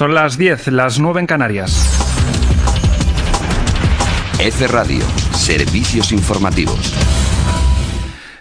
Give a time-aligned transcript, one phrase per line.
[0.00, 1.86] Son las 10, las 9 en Canarias.
[4.38, 6.94] F Radio, servicios informativos.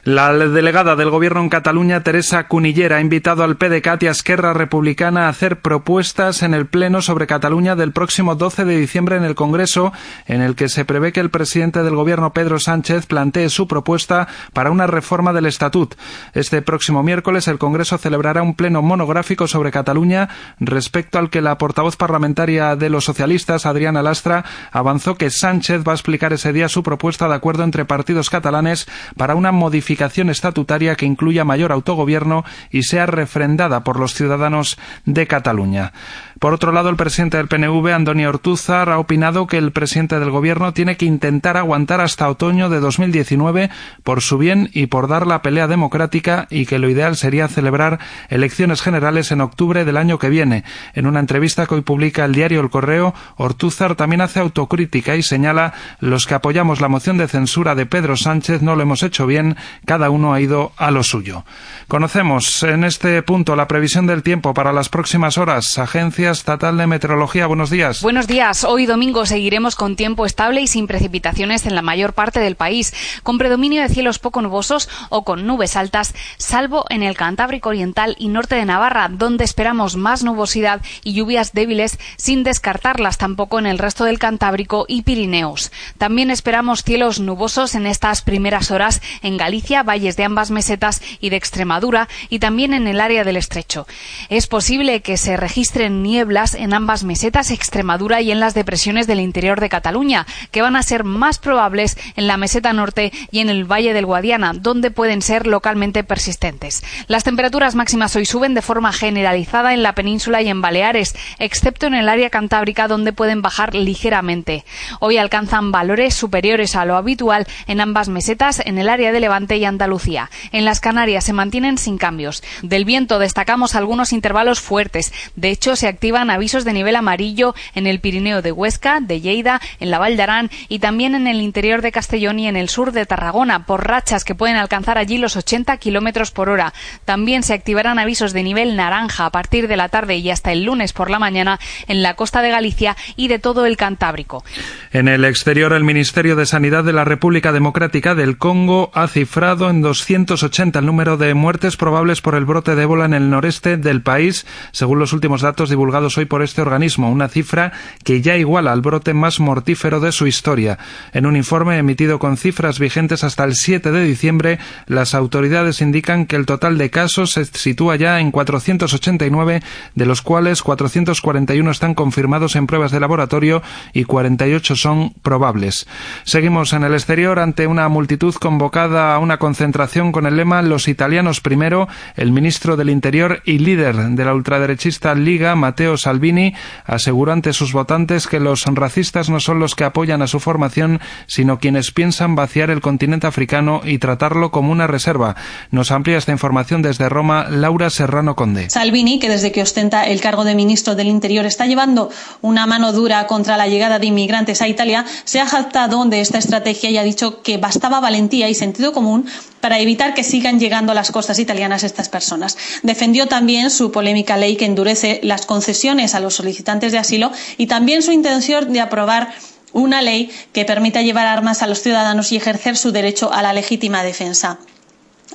[0.05, 5.25] La delegada del Gobierno en Cataluña, Teresa Cunillera, ha invitado al PDeCAT y Esquerra Republicana
[5.25, 9.35] a hacer propuestas en el Pleno sobre Cataluña del próximo 12 de diciembre en el
[9.35, 9.91] Congreso,
[10.25, 14.29] en el que se prevé que el presidente del Gobierno, Pedro Sánchez, plantee su propuesta
[14.53, 15.95] para una reforma del Estatut.
[16.33, 20.29] Este próximo miércoles, el Congreso celebrará un pleno monográfico sobre Cataluña,
[20.61, 25.91] respecto al que la portavoz parlamentaria de los socialistas, Adriana Lastra, avanzó que Sánchez va
[25.91, 29.89] a explicar ese día su propuesta de acuerdo entre partidos catalanes para una modificación
[30.29, 35.93] estatutaria que incluya mayor autogobierno y sea refrendada por los ciudadanos de Cataluña.
[36.39, 40.31] Por otro lado, el presidente del PNV, Antonio Ortúzar, ha opinado que el presidente del
[40.31, 43.69] Gobierno tiene que intentar aguantar hasta otoño de 2019
[44.03, 47.99] por su bien y por dar la pelea democrática y que lo ideal sería celebrar
[48.29, 50.63] elecciones generales en octubre del año que viene.
[50.93, 55.23] En una entrevista que hoy publica el diario El Correo, Ortúzar también hace autocrítica y
[55.23, 59.27] señala los que apoyamos la moción de censura de Pedro Sánchez no lo hemos hecho
[59.27, 61.43] bien, cada uno ha ido a lo suyo.
[61.89, 65.77] Conocemos en este punto la previsión del tiempo para las próximas horas.
[65.77, 68.01] Agencia Estatal de Meteorología, buenos días.
[68.01, 68.63] Buenos días.
[68.63, 72.93] Hoy domingo seguiremos con tiempo estable y sin precipitaciones en la mayor parte del país,
[73.23, 78.15] con predominio de cielos poco nubosos o con nubes altas, salvo en el Cantábrico Oriental
[78.19, 83.65] y norte de Navarra, donde esperamos más nubosidad y lluvias débiles, sin descartarlas tampoco en
[83.65, 85.71] el resto del Cantábrico y Pirineos.
[85.97, 91.29] También esperamos cielos nubosos en estas primeras horas en Galicia, valles de ambas mesetas y
[91.29, 93.87] de Extremadura y también en el área del estrecho.
[94.29, 99.21] Es posible que se registren nieblas en ambas mesetas, Extremadura y en las depresiones del
[99.21, 103.47] interior de Cataluña, que van a ser más probables en la meseta norte y en
[103.47, 106.83] el valle del Guadiana, donde pueden ser localmente persistentes.
[107.07, 111.87] Las temperaturas máximas hoy suben de forma generalizada en la península y en Baleares, excepto
[111.87, 114.65] en el área cantábrica donde pueden bajar ligeramente.
[114.99, 119.55] Hoy alcanzan valores superiores a lo habitual en ambas mesetas, en el área de Levante
[119.55, 120.29] y Andalucía.
[120.51, 122.43] En las Canarias se mantienen sin cambios.
[122.61, 125.13] Del viento destacamos algunos intervalos fuertes.
[125.37, 129.61] De hecho, se activan avisos de nivel amarillo en el Pirineo de Huesca, de Lleida,
[129.79, 132.67] en la Val de Arán y también en el interior de Castellón y en el
[132.67, 136.73] sur de Tarragona, por rachas que pueden alcanzar allí los 80 kilómetros por hora.
[137.05, 140.63] También se activarán avisos de nivel naranja a partir de la tarde y hasta el
[140.63, 144.43] lunes por la mañana en la costa de Galicia y de todo el Cantábrico.
[144.91, 149.69] En el exterior, el Ministerio de Sanidad de la República Democrática del Congo ha cifrado
[149.69, 153.77] en 280 el número de muertes probables por el brote de ébola en el noreste
[153.77, 157.71] del país, según los últimos datos divulgados hoy por este organismo, una cifra
[158.03, 160.77] que ya iguala al brote más mortífero de su historia.
[161.13, 166.25] En un informe emitido con cifras vigentes hasta el 7 de diciembre, las autoridades indican
[166.25, 169.61] que el total de casos se sitúa ya en 489,
[169.95, 173.61] de los cuales 441 están confirmados en pruebas de laboratorio
[173.93, 175.87] y 48 son probables.
[176.23, 180.87] Seguimos en el exterior ante una multitud convocada a una concentración con el lema Los
[180.87, 185.55] italianos primero, el ministro del Interior y líder de la ultraderechista Liga,
[185.97, 186.53] Salvini,
[186.85, 190.99] aseguró ante sus votantes que los racistas no son los que apoyan a su formación,
[191.27, 195.35] sino quienes piensan vaciar el continente africano y tratarlo como una reserva.
[195.71, 198.69] Nos amplía esta información desde Roma Laura Serrano Conde.
[198.69, 202.09] Salvini, que desde que ostenta el cargo de ministro del Interior está llevando
[202.41, 206.37] una mano dura contra la llegada de inmigrantes a Italia, se ha jactado de esta
[206.37, 209.25] estrategia y ha dicho que bastaba valentía y sentido común
[209.61, 212.57] para evitar que sigan llegando a las costas italianas estas personas.
[212.83, 215.68] Defendió también su polémica ley que endurece las concesiones
[216.13, 219.29] a los solicitantes de asilo y también su intención de aprobar
[219.71, 223.53] una ley que permita llevar armas a los ciudadanos y ejercer su derecho a la
[223.53, 224.57] legítima defensa.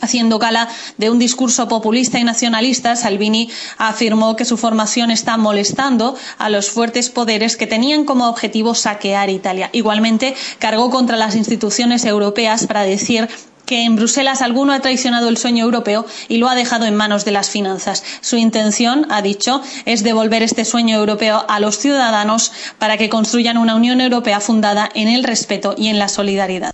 [0.00, 0.68] Haciendo gala
[0.98, 3.48] de un discurso populista y nacionalista, Salvini
[3.78, 9.30] afirmó que su formación está molestando a los fuertes poderes que tenían como objetivo saquear
[9.30, 9.70] Italia.
[9.72, 13.28] Igualmente, cargó contra las instituciones europeas para decir
[13.66, 17.24] que en Bruselas alguno ha traicionado el sueño europeo y lo ha dejado en manos
[17.24, 18.02] de las finanzas.
[18.20, 23.58] Su intención, ha dicho, es devolver este sueño europeo a los ciudadanos para que construyan
[23.58, 26.73] una Unión Europea fundada en el respeto y en la solidaridad.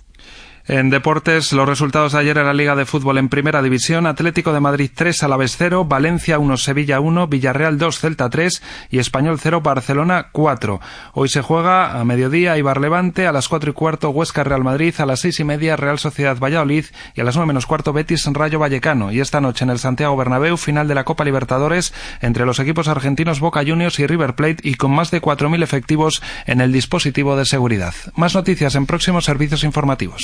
[0.71, 4.53] En deportes, los resultados de ayer en la Liga de Fútbol en Primera División, Atlético
[4.53, 9.37] de Madrid 3, Alavés 0, Valencia 1, Sevilla 1, Villarreal 2, Celta 3 y Español
[9.37, 10.79] 0, Barcelona 4.
[11.11, 14.95] Hoy se juega a mediodía Ibar Levante, a las 4 y cuarto Huesca Real Madrid,
[14.99, 16.85] a las 6 y media Real Sociedad Valladolid
[17.15, 19.11] y a las 9 menos cuarto Betis Rayo Vallecano.
[19.11, 22.87] Y esta noche en el Santiago Bernabéu, final de la Copa Libertadores entre los equipos
[22.87, 27.35] argentinos Boca Juniors y River Plate y con más de 4.000 efectivos en el dispositivo
[27.35, 27.93] de seguridad.
[28.15, 30.23] Más noticias en próximos servicios informativos.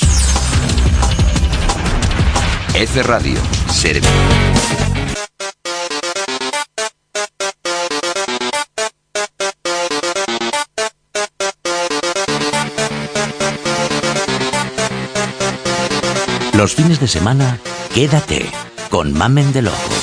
[2.73, 3.39] F Radio.
[3.71, 4.11] Servicio.
[16.53, 17.59] Los fines de semana,
[17.93, 18.45] quédate
[18.89, 19.96] con Mamen de Loco.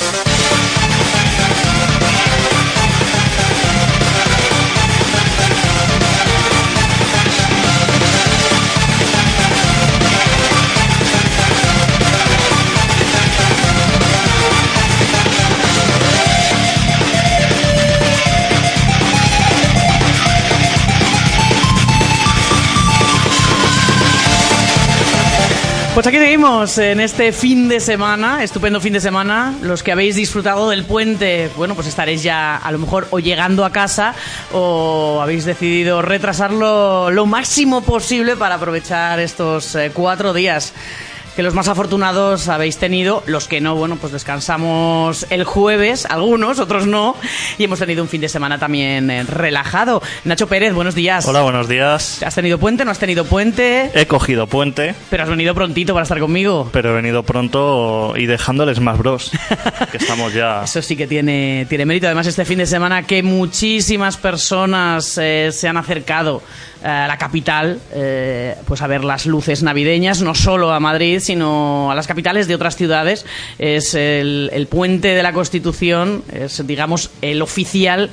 [25.95, 29.53] Pues aquí seguimos en este fin de semana, estupendo fin de semana.
[29.61, 33.63] Los que habéis disfrutado del puente, bueno, pues estaréis ya a lo mejor o llegando
[33.63, 34.13] a casa
[34.51, 40.73] o habéis decidido retrasarlo lo máximo posible para aprovechar estos eh, cuatro días
[41.35, 46.59] que los más afortunados habéis tenido, los que no, bueno, pues descansamos el jueves, algunos,
[46.59, 47.15] otros no,
[47.57, 50.01] y hemos tenido un fin de semana también eh, relajado.
[50.23, 51.25] Nacho Pérez, buenos días.
[51.27, 52.23] Hola, buenos días.
[52.23, 52.85] ¿Has tenido puente?
[52.85, 53.91] ¿No has tenido puente?
[53.93, 56.69] He cogido puente, Pero has venido prontito para estar conmigo.
[56.71, 59.31] pero he venido pronto y dejándoles más bros,
[59.91, 60.63] que estamos ya...
[60.63, 62.07] Eso sí que tiene, tiene mérito.
[62.07, 66.41] Además, este fin de semana que muchísimas personas eh, se han acercado
[66.85, 71.91] a la capital eh, pues a ver las luces navideñas, no solo a Madrid, sino
[71.91, 73.25] a las capitales de otras ciudades.
[73.59, 78.09] Es el, el puente de la Constitución, es digamos el oficial.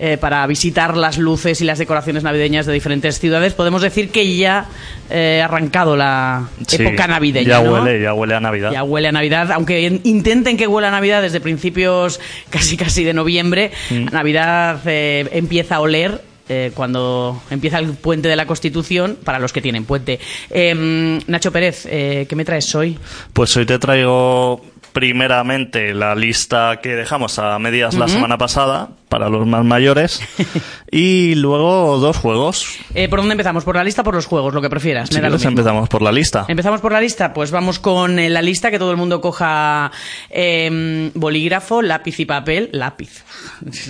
[0.00, 4.36] eh, para visitar las luces y las decoraciones navideñas de diferentes ciudades, podemos decir que
[4.36, 4.66] ya
[5.10, 7.48] eh, ha arrancado la Sí, época navideña.
[7.48, 7.72] Ya ¿no?
[7.72, 8.70] huele, ya huele a Navidad.
[8.70, 12.20] Ya huele a Navidad, aunque in- intenten que huela a Navidad desde principios
[12.50, 14.04] casi casi de noviembre, Mm.
[14.12, 16.27] Navidad eh, empieza a oler.
[16.48, 20.18] Eh, cuando empieza el puente de la Constitución, para los que tienen puente.
[20.50, 22.98] Em, Nacho Pérez, eh, ¿qué me traes hoy?
[23.32, 24.60] Pues hoy te traigo
[24.92, 30.20] primeramente la lista que dejamos a medias la semana pasada para los más mayores
[30.90, 32.78] y luego dos juegos.
[32.94, 33.64] Eh, ¿Por dónde empezamos?
[33.64, 34.54] ¿Por la lista o por los juegos?
[34.54, 35.08] Lo que prefieras.
[35.08, 36.44] Si quieres empezamos por la lista.
[36.48, 39.90] Empezamos por la lista, pues vamos con eh, la lista que todo el mundo coja
[40.30, 43.24] eh, bolígrafo, lápiz y papel, lápiz.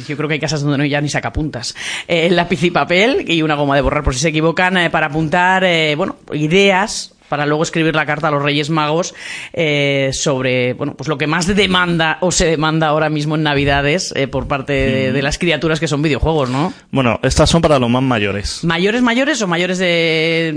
[0.07, 1.75] Yo creo que hay casas donde no ya ni sacapuntas.
[2.07, 5.67] Eh, lápiz y papel y una goma de borrar por si se equivocan para apuntar,
[5.97, 9.15] bueno, ideas para luego escribir la carta a los Reyes Magos
[9.53, 14.13] eh, sobre bueno pues lo que más demanda o se demanda ahora mismo en Navidades
[14.17, 16.73] eh, por parte de, de las criaturas que son videojuegos, ¿no?
[16.91, 18.65] Bueno, estas son para los más mayores.
[18.65, 20.53] ¿Mayores mayores o mayores de?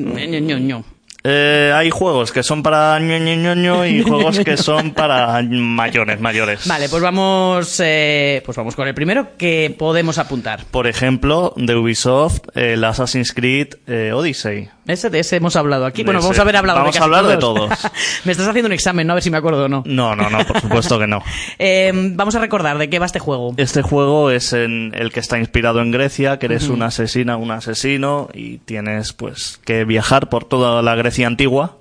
[1.24, 6.68] Eh, hay juegos que son para ñoño y juegos que son para mayores, mayores.
[6.68, 10.66] Vale, pues vamos, eh, pues vamos con el primero que podemos apuntar.
[10.72, 14.70] Por ejemplo, de Ubisoft, el Assassin's Creed eh, Odyssey.
[14.88, 16.02] Ese de ese hemos hablado aquí.
[16.02, 16.42] De Bueno, vamos ese.
[16.42, 17.70] a haber hablado Vamos de a casi hablar de todos.
[17.70, 17.92] todos.
[18.26, 19.14] me estás haciendo un examen, ¿no?
[19.14, 19.84] A ver si me acuerdo o no.
[19.86, 21.22] No, no, no, por supuesto que no.
[21.60, 23.54] Eh, vamos a recordar de qué va este juego.
[23.58, 27.52] Este juego es en el que está inspirado en Grecia, que eres una asesina, un
[27.52, 31.78] asesino y tienes pues que viajar por toda la Grecia antigua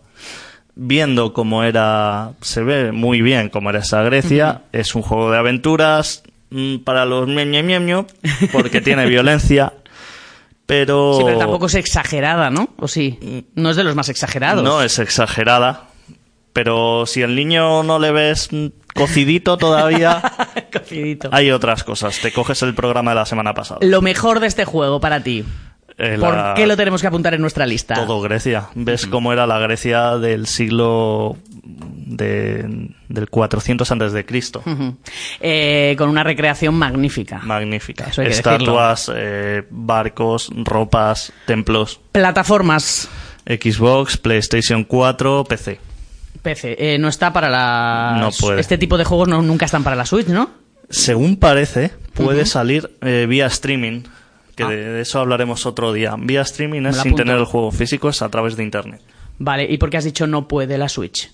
[0.74, 5.38] viendo cómo era, se ve muy bien cómo era esa Grecia, es un juego de
[5.38, 8.06] aventuras mm, para los ño
[8.52, 9.72] porque tiene violencia,
[10.66, 12.70] pero Sí, pero tampoco es exagerada, ¿no?
[12.78, 13.46] ¿O sí?
[13.54, 14.64] No es de los más exagerados.
[14.64, 15.88] no es exagerada,
[16.52, 20.22] pero si el niño no le ves mm, cocidito todavía,
[20.72, 21.28] Cocidito.
[21.32, 22.18] hay otras cosas.
[22.20, 23.80] Te coges el programa de la semana pasada.
[23.82, 25.44] Lo mejor de este juego para ti.
[26.02, 27.94] Eh, ¿Por la- qué lo tenemos que apuntar en nuestra lista?
[27.94, 28.68] Todo Grecia.
[28.74, 34.62] ¿Ves cómo era la Grecia del siglo de- del 400 antes de Cristo?
[35.40, 37.40] Eh, con una recreación magnífica.
[37.42, 38.06] Magnífica.
[38.10, 42.00] Eso hay que Estatuas, eh, barcos, ropas, templos.
[42.12, 43.08] Plataformas.
[43.46, 45.80] Xbox, PlayStation 4, PC.
[46.42, 46.76] PC.
[46.78, 48.16] Eh, no está para la.
[48.20, 48.60] No puede.
[48.60, 50.50] Este tipo de juegos no- nunca están para la Switch, ¿no?
[50.88, 54.02] Según parece, puede salir eh, vía streaming.
[54.68, 54.76] Que Ah.
[54.76, 56.14] de, de eso hablaremos otro día.
[56.18, 59.00] Vía streaming es sin tener el juego físico, es a través de internet.
[59.38, 61.30] Vale, ¿y por qué has dicho no puede la Switch?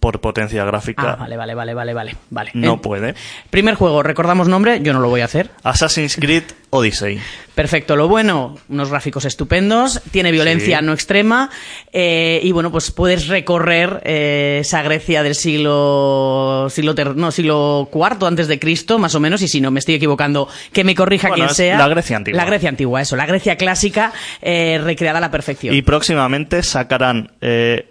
[0.00, 1.12] Por potencia gráfica.
[1.12, 2.16] Ah, vale, vale, vale, vale, vale.
[2.30, 2.50] vale.
[2.54, 3.14] No Eh, puede.
[3.50, 5.50] Primer juego, recordamos nombre, yo no lo voy a hacer.
[5.62, 6.44] Assassin's Creed
[6.76, 7.20] Odyssey.
[7.54, 10.84] Perfecto, lo bueno, unos gráficos estupendos, tiene violencia Sí.
[10.84, 11.50] no extrema
[11.92, 17.88] eh, y bueno, pues puedes recorrer eh, esa Grecia del siglo siglo ter- no, siglo
[17.92, 20.96] cuarto antes de Cristo, más o menos, y si no me estoy equivocando, que me
[20.96, 21.78] corrija Bueno, quien sea.
[21.78, 22.36] la Grecia antigua.
[22.42, 24.12] La Grecia antigua, eso, la Grecia clásica
[24.42, 25.76] eh, recreada a la perfección.
[25.76, 27.30] Y próximamente sacarán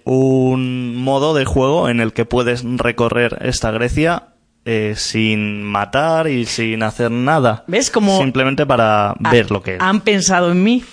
[0.04, 4.24] un modo de juego en el que puedes recorrer esta Grecia
[4.66, 7.64] eh, sin matar y sin hacer nada.
[7.68, 9.82] ¿Ves cómo- Simplemente para ver lo que es.
[9.82, 10.84] Han pensado en mí.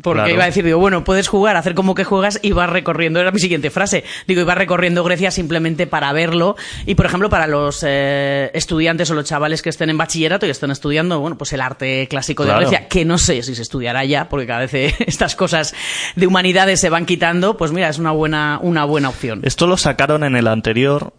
[0.00, 0.32] Porque Claro.
[0.34, 3.32] iba a decir, digo, bueno, puedes jugar, hacer como que juegas y vas recorriendo, era
[3.32, 4.04] mi siguiente frase.
[4.28, 6.54] Digo, y vas recorriendo Grecia simplemente para verlo.
[6.86, 10.50] Y, por ejemplo, para los eh, estudiantes o los chavales que estén en bachillerato y
[10.50, 12.54] estén estudiando, bueno, pues el arte clásico de.
[12.54, 15.74] Grecia, que no sé si se estudiará ya, porque cada vez eh, estas cosas
[16.14, 19.40] de humanidades se van quitando, pues mira, es una buena, una buena opción.
[19.42, 21.12] Esto lo sacaron en el anterior,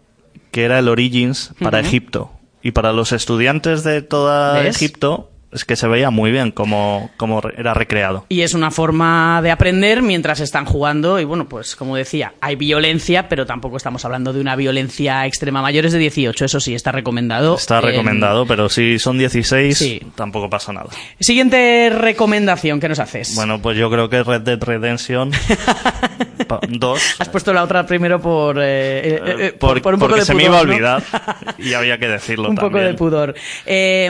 [0.51, 1.79] que era el Origins para.
[1.79, 2.31] Egipto.
[2.61, 4.75] Y para los estudiantes de toda ¿Ves?
[4.75, 7.09] Egipto, es que se veía muy bien cómo,
[7.57, 8.25] era recreado.
[8.29, 11.19] Y es una forma de aprender mientras están jugando.
[11.19, 15.61] Y bueno, pues como decía, hay violencia, pero tampoco estamos hablando de una violencia extrema.
[15.61, 17.55] Mayores de 18, eso sí, está recomendado.
[17.55, 20.01] Está Eh, recomendado, pero si son 16, Sí.
[20.15, 20.89] tampoco pasa nada.
[21.19, 23.35] Siguiente recomendación que nos haces.
[23.35, 25.31] Bueno, pues yo creo que Red Dead Redemption
[26.67, 27.15] 2.
[27.19, 30.25] Has puesto la otra primero por, eh, eh, eh, por, por- un poco porque de
[30.25, 30.71] se me pudor, iba a ¿no?
[30.71, 32.71] olvidar y había que decirlo un también.
[32.71, 33.35] poco de pudor.
[33.65, 34.09] Eh,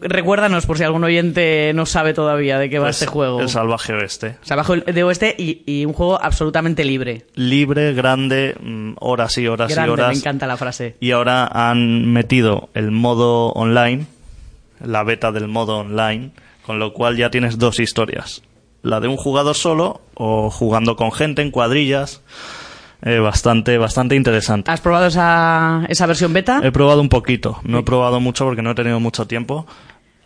[0.00, 3.40] mm, recuérdanos, por si algún oyente no sabe todavía de qué va este juego.
[3.40, 4.36] El Salvaje Oeste.
[4.42, 7.26] Salvaje de Oeste y, y un juego absolutamente libre.
[7.34, 10.08] Libre, grande, mm, horas y horas Grande, y horas.
[10.08, 10.96] me encanta la frase.
[11.00, 14.06] Y ahora han metido el modo online,
[14.84, 16.30] la beta del modo online,
[16.66, 18.42] con lo cual ya tienes dos historias.
[18.82, 22.20] La de un jugador solo o jugando con gente en cuadrillas.
[23.04, 24.70] Eh, bastante, bastante interesante.
[24.70, 26.60] ¿Has probado esa, esa versión beta?
[26.62, 29.66] He probado un poquito, no he probado mucho porque no he tenido mucho tiempo,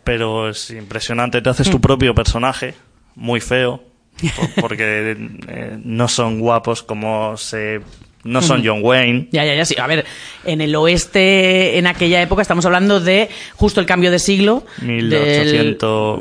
[0.05, 1.41] pero es impresionante.
[1.41, 2.75] Te haces tu propio personaje,
[3.15, 3.83] muy feo,
[4.37, 5.17] por- porque
[5.49, 7.81] eh, no son guapos como se...
[8.27, 9.29] No son John Wayne.
[9.33, 9.75] Ya, ya, ya, sí.
[9.79, 10.05] A ver,
[10.45, 14.65] en el oeste, en aquella época, estamos hablando de justo el cambio de siglo.
[14.81, 15.77] del-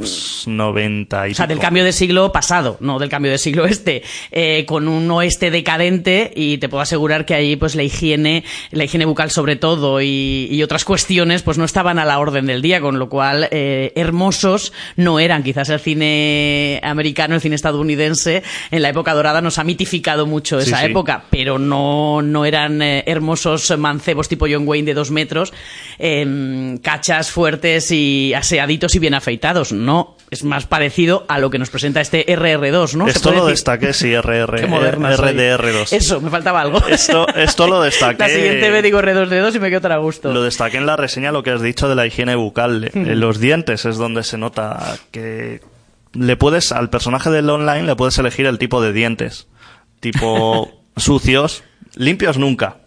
[0.06, 4.04] 1890 y O sea, del cambio de siglo pasado, no del cambio de siglo este,
[4.32, 8.84] eh, con un oeste decadente y te puedo asegurar que ahí pues la higiene, la
[8.84, 12.62] higiene bucal sobre todo y, y otras cuestiones pues no estaban a la orden del
[12.62, 15.44] día, con lo cual eh, hermosos no eran.
[15.44, 20.62] Quizás el cine americano, el cine estadounidense en la época dorada nos ha mitificado mucho
[20.62, 20.86] Sí, esa sí.
[20.88, 25.54] época, pero no, no eran eh, hermosos mancebos tipo John Wayne de dos metros,
[26.00, 29.72] em, cachas fuertes y aseaditos y bien afeitados.
[29.72, 33.08] No, es más parecido a lo que nos presenta este RR2, ¿no?
[33.08, 35.34] Esto lo destaqué, sí, RR, Qué moderna soy.
[35.34, 35.94] RDR2.
[35.94, 36.86] Eso, me faltaba algo.
[36.88, 38.20] Esto, esto lo destaqué.
[38.20, 40.34] La siguiente vez digo R2D2 y me quedo tan a gusto.
[40.34, 42.92] Lo destaqué en la reseña lo que has dicho de la higiene bucal.
[42.96, 45.62] En los dientes es donde se nota que
[46.14, 49.48] le puedes, al personaje del online le puedes elegir el tipo de dientes.
[50.00, 51.64] Tipo sucios,
[51.96, 52.78] limpios nunca.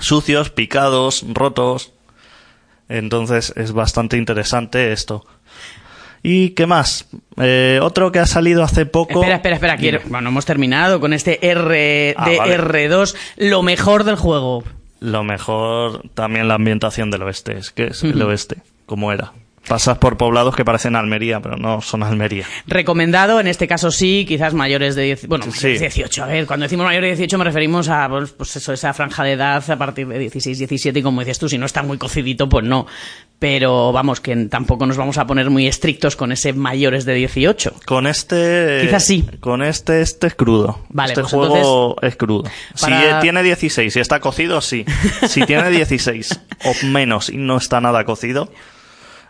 [0.00, 1.92] Sucios, picados, rotos.
[2.88, 5.24] Entonces es bastante interesante esto.
[6.22, 7.08] ¿Y qué más?
[7.36, 9.20] Eh, otro que ha salido hace poco.
[9.20, 9.76] Espera, espera, espera.
[9.76, 10.00] Quiero...
[10.06, 11.38] Bueno, hemos terminado con este
[12.16, 12.58] Ah, vale.
[12.58, 13.14] RDR2.
[13.36, 14.64] Lo mejor del juego.
[14.98, 19.32] Lo mejor también la ambientación del oeste, es que es el oeste, como era.
[19.68, 22.46] Pasas por poblados que parecen Almería, pero no son Almería.
[22.66, 25.50] Recomendado, en este caso sí, quizás mayores de 10, bueno, Sí.
[25.50, 26.22] mayores de 18.
[26.24, 29.24] A ver, cuando decimos mayores de 18 me referimos a pues, pues eso, esa franja
[29.24, 31.98] de edad a partir de 16, 17 y como dices tú, si no está muy
[31.98, 32.86] cocidito, pues no.
[33.38, 37.74] Pero vamos, que tampoco nos vamos a poner muy estrictos con ese mayores de 18.
[37.84, 38.80] Con este.
[38.82, 39.24] Quizás sí.
[39.40, 40.80] Con este, este es crudo.
[40.88, 42.44] Vale, este pues juego es crudo.
[42.80, 44.86] para- Si eh, tiene 16 y está cocido, sí.
[45.28, 48.50] Si tiene 16 o menos y no está nada cocido,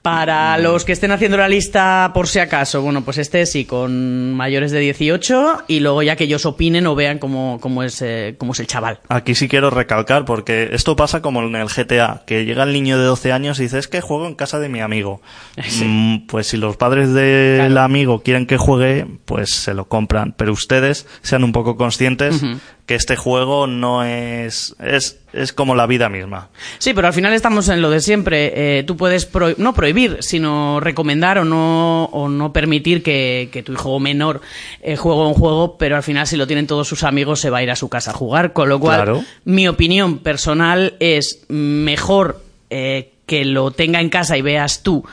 [0.07, 4.35] Para los que estén haciendo la lista por si acaso, bueno, pues este sí, con
[4.35, 8.37] mayores de 18 y luego ya que ellos opinen o vean cómo, cómo, es, eh,
[8.39, 9.01] cómo es el chaval.
[9.09, 13.01] Aquí sí quiero recalcar, porque esto pasa como en el GTA, que llega el niño
[13.01, 15.21] de 12 años y dice, es que juego en casa de mi amigo.
[15.87, 17.81] Mm, pues si los padres del Claro.
[17.85, 20.33] amigo quieren que juegue, pues se lo compran.
[20.37, 22.43] Pero ustedes sean un poco conscientes.
[22.87, 26.51] Que este juego no es, es, es como la vida misma.
[26.79, 28.79] Sí, pero al final estamos en lo de siempre.
[28.79, 33.65] Eh, tú puedes pro- no prohibir, sino recomendar o no, o no permitir que, que
[33.65, 34.41] tu hijo menor
[34.83, 37.59] eh, juegue un juego, pero al final si lo tienen todos sus amigos se va
[37.59, 38.53] a ir a su casa a jugar.
[38.53, 39.25] Con lo cual, Claro.
[39.45, 42.41] mi opinión personal es mejor
[42.71, 45.05] eh, que lo tenga en casa y veas tú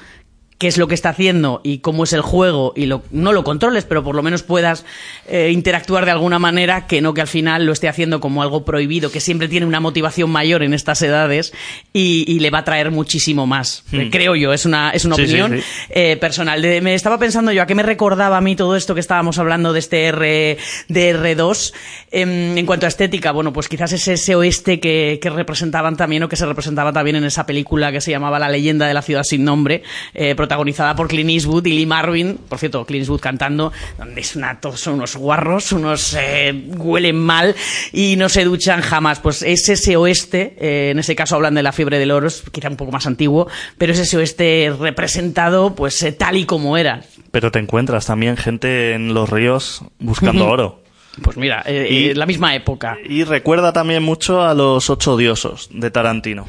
[0.63, 3.43] qué es lo que está haciendo y cómo es el juego y lo, no lo
[3.43, 4.86] controles, pero por lo menos puedas
[5.27, 8.63] eh, interactuar de alguna manera que no que al final lo esté haciendo como algo
[8.63, 11.51] prohibido, que siempre tiene una motivación mayor en estas edades
[11.91, 13.84] y, y le va a traer muchísimo más.
[13.91, 14.00] Hmm.
[14.00, 15.63] Eh, Creo yo, es una, es una Sí, opinión sí.
[15.89, 16.62] eh, personal.
[16.62, 19.39] De- me estaba pensando yo, ¿a qué me recordaba a mí todo esto que estábamos
[19.39, 21.74] hablando de este R, de R2?
[22.10, 26.24] Em, en cuanto a estética, bueno, pues quizás es ese oeste que, que representaban también
[26.24, 29.01] o que se representaba también en esa película que se llamaba La leyenda de la
[29.01, 30.53] ciudad sin nombre, eh, protagonizada
[30.96, 34.80] por Clint Eastwood y Lee Marvin, por cierto, Clint Eastwood cantando, donde es una, todos
[34.80, 37.56] son unos guarros, unos eh, huelen mal
[37.92, 39.20] y no se duchan jamás.
[39.20, 42.44] Pues es ese oeste, eh, en ese caso hablan de la fiebre del oro, es
[42.52, 46.78] quizá un poco más antiguo, pero es ese oeste representado pues eh, tal y como
[46.78, 47.02] era.
[47.32, 50.83] Pero te encuentras también gente en los ríos buscando oro.
[51.22, 52.98] Pues mira, eh, Y- eh, la misma época.
[53.08, 56.46] Y recuerda también mucho a los ocho odiosos de Tarantino.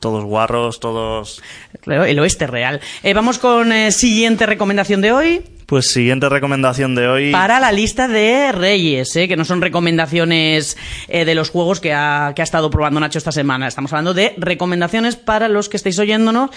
[0.00, 1.42] Todos guarros, todos...
[1.86, 2.80] El oeste real.
[3.02, 5.42] Eh, vamos con siguiente recomendación de hoy.
[5.66, 7.30] Pues siguiente recomendación de hoy.
[7.32, 9.28] Para la lista de Reyes, ¿eh?
[9.28, 13.18] que no son recomendaciones eh, de los juegos que ha, que ha estado probando Nacho
[13.18, 13.68] esta semana.
[13.68, 16.48] Estamos hablando de recomendaciones para los que estáis oyéndonos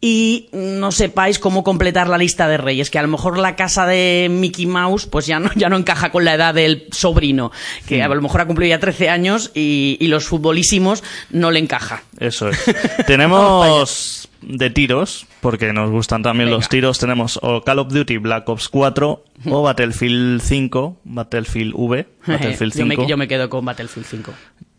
[0.00, 3.86] y no sepáis cómo completar la lista de Reyes, que a lo mejor la casa
[3.86, 7.50] de Mickey Mouse pues ya no, ya no encaja con la edad del sobrino,
[7.86, 11.60] que a lo mejor ha cumplido ya 13 años y, y los futbolísimos no le
[11.60, 12.02] encaja.
[12.18, 12.58] Eso es.
[13.06, 16.98] Tenemos de tiros, porque nos gustan también los tiros.
[16.98, 22.84] Tenemos o Call of Duty Black Ops 4 o Battlefield 5, Battlefield V, Battlefield yo,
[22.84, 23.02] 5.
[23.02, 24.32] me, yo me quedo con Battlefield 5.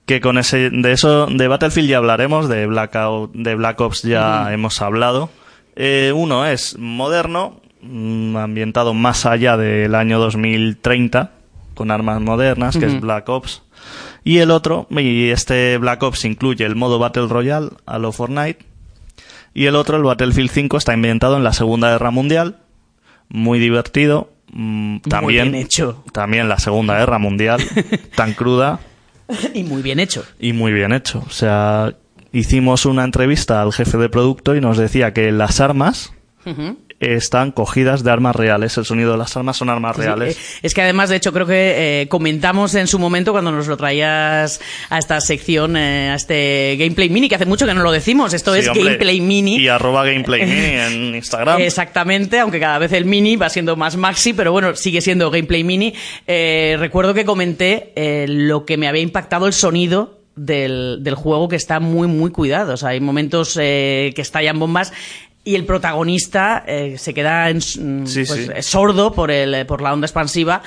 [0.08, 4.52] Que con ese de eso de Battlefield ya hablaremos de Blackout de Black Ops ya
[4.54, 5.30] hemos hablado.
[5.76, 11.32] Eh, uno es moderno mm, ambientado más allá del año 2030
[11.76, 13.02] con armas modernas que es.
[13.02, 13.64] Black Ops.
[14.24, 18.60] Y el otro y este Black Ops incluye el modo Battle Royale a lo Fortnite
[19.54, 22.60] y el otro el Battlefield 5 está ambientado en la Segunda Guerra Mundial.
[23.28, 26.02] Muy divertido mm, también bien hecho.
[26.14, 27.62] también la Segunda Guerra Mundial
[28.16, 28.80] tan cruda
[29.54, 30.24] y muy bien hecho.
[30.40, 31.24] y muy bien hecho.
[31.28, 31.96] O sea,
[32.32, 36.14] hicimos una entrevista al jefe de producto y nos decía que las armas.
[37.00, 38.78] Están cogidas de armas reales.
[38.78, 40.36] El sonido de las armas son armas reales.
[40.36, 43.68] eh, es que además, de hecho, creo que eh, comentamos en su momento cuando nos
[43.68, 47.84] lo traías a esta sección, eh, a este Gameplay Mini, que hace mucho que no
[47.84, 48.34] lo decimos.
[48.34, 48.84] Esto Sí, es hombre.
[48.84, 49.58] Gameplay Mini.
[49.58, 50.62] Y arroba Gameplay Mini
[51.10, 51.62] en Instagram.
[51.62, 55.64] Exactamente, aunque cada vez el mini va siendo más maxi, pero bueno, sigue siendo gameplay
[55.64, 55.94] mini.
[56.26, 57.94] Eh, recuerdo que comenté
[58.28, 62.74] lo que me había impactado el sonido del, del juego que está muy, muy cuidado.
[62.74, 64.94] O sea, hay momentos eh, que estallan bombas
[65.48, 68.50] y el protagonista eh, se queda en, mm, Sí, pues, sí.
[68.54, 70.62] eh, sordo por, el, por la onda expansiva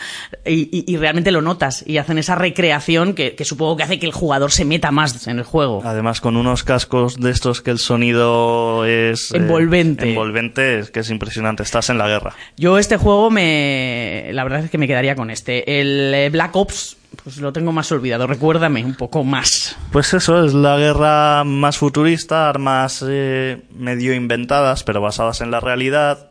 [0.44, 1.84] y, y- y realmente lo notas.
[1.86, 5.26] Y hacen esa recreación que, que supongo que hace que el jugador se meta más
[5.26, 5.82] en el juego.
[5.84, 9.32] Además, con unos cascos de estos que el sonido es...
[9.32, 10.08] eh, Envolvente.
[10.08, 11.62] envolvente, es que es impresionante.
[11.62, 12.34] Estás en la guerra.
[12.56, 14.30] Yo este juego me...
[14.32, 15.80] La verdad es que me quedaría con este.
[15.80, 18.26] El eh, Black Ops, pues lo tengo más olvidado.
[18.26, 19.76] Recuérdame un poco más.
[19.92, 25.60] Pues eso, es la guerra más futurista, armas eh, medio inventadas, pero basadas en la
[25.60, 26.30] realidad.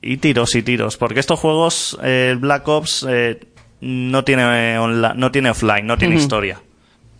[0.00, 0.96] Y tiros y tiros.
[0.96, 3.40] Porque estos juegos, eh, el Black Ops, eh,
[3.80, 6.60] no, tiene no tiene offline, no tiene historia.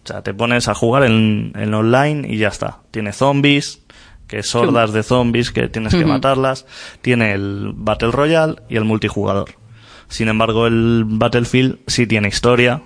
[0.05, 2.79] O sea, te pones a jugar en, en online y ya está.
[2.93, 3.83] Tiene zombies,
[4.29, 6.67] que es hordas de zombies que tienes que matarlas.
[7.03, 9.66] Tiene el Battle Royale y el multijugador.
[10.09, 12.83] Sin embargo, el Battlefield sí tiene historia.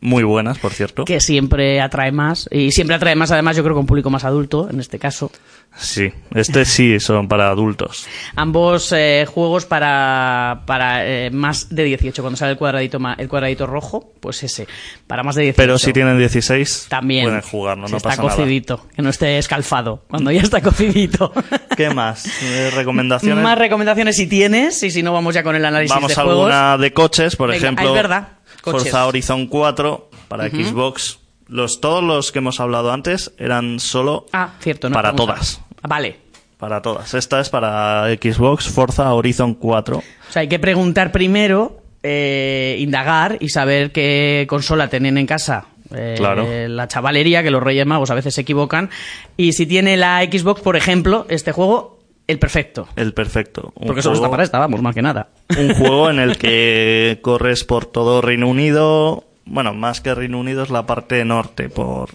[0.00, 1.04] Muy buenas, por cierto.
[1.04, 2.48] Que siempre atrae más.
[2.52, 5.32] Y siempre atrae más, además, yo creo que un público más adulto, en este caso.
[5.76, 8.06] Sí, este sí son para adultos.
[8.36, 12.22] Ambos eh, juegos para, para eh, más de 18.
[12.22, 14.66] Cuando sale el cuadradito, el cuadradito rojo, pues ese.
[15.06, 15.56] Para más de 18.
[15.62, 17.24] Pero si tienen 16, También.
[17.26, 18.34] pueden jugarlo, Si no está pasa nada.
[18.36, 18.86] cocidito.
[18.96, 20.04] Que no esté escalfado.
[20.08, 21.32] Cuando ya está cocidito.
[21.76, 22.24] ¿Qué más?
[22.42, 23.42] Eh, ¿Recomendaciones?
[23.44, 24.82] Más recomendaciones si tienes.
[24.82, 26.52] Y si no, vamos ya con el análisis Vamos de a juegos.
[26.52, 27.88] alguna de coches, por Venga, ejemplo.
[27.88, 28.28] es verdad,
[28.72, 28.82] coches.
[28.90, 30.48] Forza Horizon 4 para.
[30.48, 31.18] Xbox.
[31.48, 34.88] Los, todos los que hemos hablado antes eran solo Ah, cierto.
[34.90, 35.60] No para a- todas.
[35.82, 36.18] Vale.
[36.58, 37.14] Para todas.
[37.14, 39.98] Esta es para Xbox Forza Horizon 4.
[39.98, 40.02] O
[40.32, 45.66] sea, hay que preguntar primero, eh, indagar y saber qué consola tienen en casa.
[45.94, 46.46] Eh, Claro.
[46.68, 48.90] La chavalería, que los Reyes Magos a veces se equivocan.
[49.38, 51.97] Y si tiene la Xbox, por ejemplo, este juego,
[52.28, 52.86] el perfecto.
[52.94, 53.72] El perfecto.
[53.74, 55.30] Un Porque solo está para esta, vamos, más que nada.
[55.58, 59.24] un juego en el que corres por todo Reino Unido.
[59.44, 62.10] Bueno, más que Reino Unido es la parte norte, por,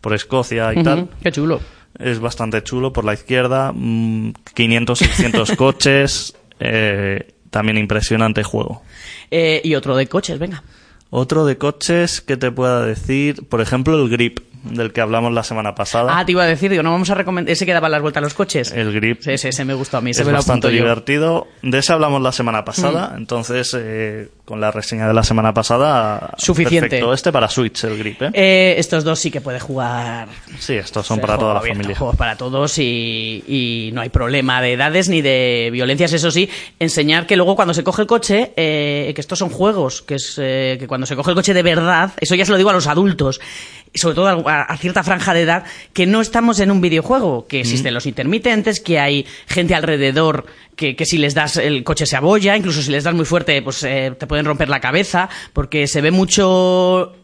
[0.00, 1.08] por Escocia y tal.
[1.22, 1.60] Qué chulo.
[1.98, 3.72] Es bastante chulo por la izquierda.
[3.74, 6.34] mm, 500, 600 coches.
[6.60, 8.82] eh, también impresionante juego.
[9.30, 10.62] Eh, y otro de coches, venga.
[11.10, 14.40] Otro de coches que te pueda decir, por ejemplo, el Grip.
[14.64, 16.18] Del que hablamos la semana pasada.
[16.18, 17.52] Ah, te iba a decir, digo, no vamos a recomendar.
[17.52, 18.72] Ese que daba las vueltas a los coches.
[18.72, 19.22] El grip.
[19.22, 20.10] Sí, sí, ese me gustó a mí.
[20.10, 20.74] ese es me lo bastante yo.
[20.74, 21.46] divertido.
[21.62, 26.34] De ese hablamos la semana pasada, entonces eh, con la reseña de la semana pasada.
[26.38, 26.88] Suficiente.
[26.88, 27.12] Perfecto.
[27.14, 28.30] Este para Switch, el grip, ¿eh?
[28.32, 30.28] Eh, estos dos sí que puede jugar.
[30.58, 31.98] Sí, estos son para toda la abierto, familia.
[31.98, 36.12] Juegos para todos y, y no hay problema de edades ni de violencias.
[36.12, 40.02] Eso sí, enseñar que luego cuando se coge el coche, eh, que estos son juegos,
[40.02, 42.56] que es eh, que cuando se coge el coche de verdad, eso ya se lo
[42.58, 43.40] digo a los adultos,
[43.96, 47.60] sobre todo a, a cierta franja de edad, que no estamos en un videojuego, que
[47.60, 52.16] existen los intermitentes, que hay gente alrededor que, que si les das el coche se
[52.16, 55.86] abolla, incluso si les das muy fuerte, pues eh, te pueden romper la cabeza, porque
[55.86, 57.14] se ve mucho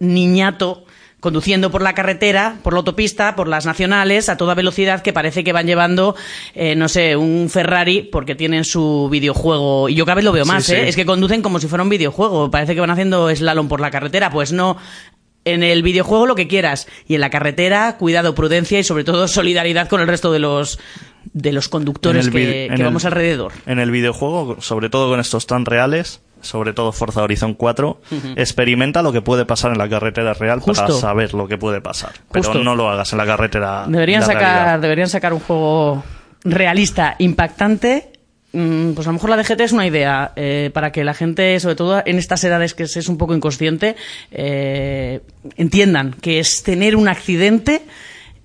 [0.00, 0.84] niñato
[1.22, 5.44] conduciendo por la carretera, por la autopista, por las nacionales, a toda velocidad, que parece
[5.44, 6.16] que van llevando,
[6.52, 9.88] eh, no sé, un Ferrari porque tienen su videojuego.
[9.88, 10.74] Y yo cada vez lo veo más, sí.
[10.74, 10.88] ¿eh?
[10.88, 12.50] Es que conducen como si fuera un videojuego.
[12.50, 14.30] Parece que van haciendo slalom por la carretera.
[14.30, 14.76] Pues no.
[15.44, 16.86] En el videojuego lo que quieras.
[17.08, 20.78] Y en la carretera, cuidado, prudencia y sobre todo solidaridad con el resto de los
[21.34, 23.52] de los conductores que, el- vamos alrededor.
[23.66, 28.00] En el videojuego, sobre todo con estos tan reales, sobre todo Forza Horizon 4,
[28.36, 32.10] experimenta lo que puede pasar en la carretera real para saber lo que puede pasar.
[32.28, 32.52] Justo.
[32.52, 33.84] Pero no lo hagas en la carretera.
[33.88, 34.78] Deberían la sacar, realidad.
[34.80, 36.02] deberían sacar un juego
[36.44, 38.11] realista, impactante.
[38.52, 41.58] Mm, Pues a lo mejor la DGT es una idea eh, para que la gente,
[41.60, 43.96] sobre todo en estas edades que es un poco inconsciente,
[44.30, 45.20] eh,
[45.56, 47.82] entiendan que es tener un accidente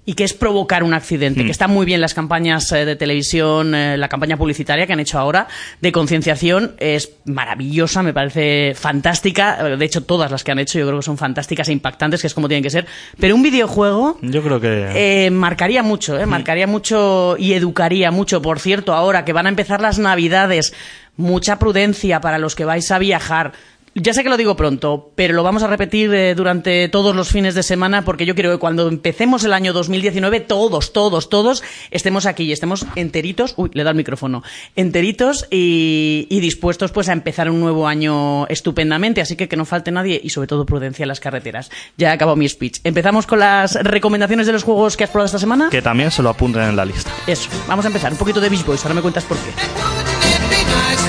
[0.08, 1.44] y que es provocar un accidente.
[1.44, 5.02] Que están muy bien las campañas eh, de televisión, eh, la campaña publicitaria que han
[5.02, 5.50] hecho ahora
[5.82, 9.62] de concienciación es maravillosa, me parece fantástica.
[9.76, 12.28] De hecho, todas las que han hecho yo creo que son fantásticas e impactantes, que
[12.28, 12.88] es como tienen que ser.
[13.20, 15.26] Pero un videojuego Yo creo que.
[15.26, 16.26] eh, marcaría mucho, ¿eh?
[16.26, 18.42] marcaría mucho y educaría mucho.
[18.42, 20.74] Por cierto, ahora que van a empezar las navidades,
[21.18, 23.52] mucha prudencia para los que vais a viajar.
[24.00, 27.30] Ya sé que lo digo pronto, pero lo vamos a repetir eh, durante todos los
[27.30, 31.64] fines de semana porque yo quiero que cuando empecemos el año 2019 todos, todos, todos
[31.90, 34.44] estemos aquí y estemos enteritos, uy, le da el micrófono,
[34.76, 39.66] enteritos y, y dispuestos pues a empezar un nuevo año estupendamente, así que que no
[39.66, 41.72] falte nadie y sobre todo prudencia en las carreteras.
[41.98, 42.82] Ya he acabado mi speech.
[42.84, 45.70] Empezamos con las recomendaciones de los juegos que has probado esta semana.
[45.72, 47.10] Que también se lo apunten en la lista.
[47.26, 48.12] Eso, vamos a empezar.
[48.12, 51.07] Un poquito de Beach Boys, ahora me cuentas por qué.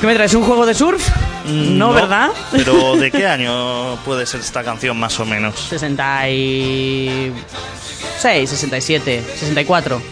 [0.00, 0.32] ¿Qué me traes?
[0.34, 1.06] ¿Un juego de surf?
[1.46, 2.30] Mm, No, ¿verdad?
[2.52, 5.60] Pero ¿de qué año puede ser esta canción más o menos?
[5.68, 7.34] 66,
[8.50, 9.96] 67, 64.
[9.96, 10.02] Un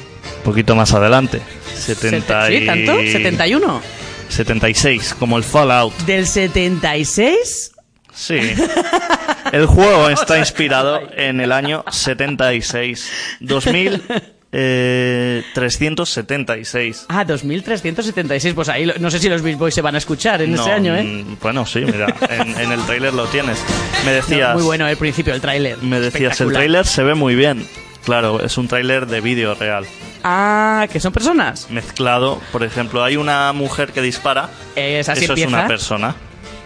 [0.45, 1.41] poquito más adelante.
[1.75, 2.59] 70 y...
[2.61, 2.99] ¿Sí, tanto?
[3.01, 3.81] ¿71?
[4.29, 5.95] 76, como el Fallout.
[6.05, 7.73] ¿Del 76?
[8.15, 8.39] Sí.
[9.53, 13.11] El juego está inspirado en el año 76.
[13.41, 14.03] 2000.
[14.51, 17.07] Eh, 376.
[17.09, 18.55] Ah, 2376.
[18.55, 20.73] Pues ahí no sé si los Beach Boys se van a escuchar en No, ese
[20.73, 21.03] año, ¿eh?
[21.03, 23.59] mm, Bueno, sí, mira, en, en el tráiler lo tienes.
[24.05, 25.79] Me No, decías, muy bueno el principio, el tráiler.
[25.83, 27.67] me decías, el tráiler se ve muy bien.
[28.05, 29.85] Claro, es un tráiler de vídeo real.
[30.25, 31.69] Ah, que son personas.
[31.71, 34.49] Mezclado, por ejemplo, hay una mujer que dispara.
[34.77, 36.17] Eh, es así Eso es una persona,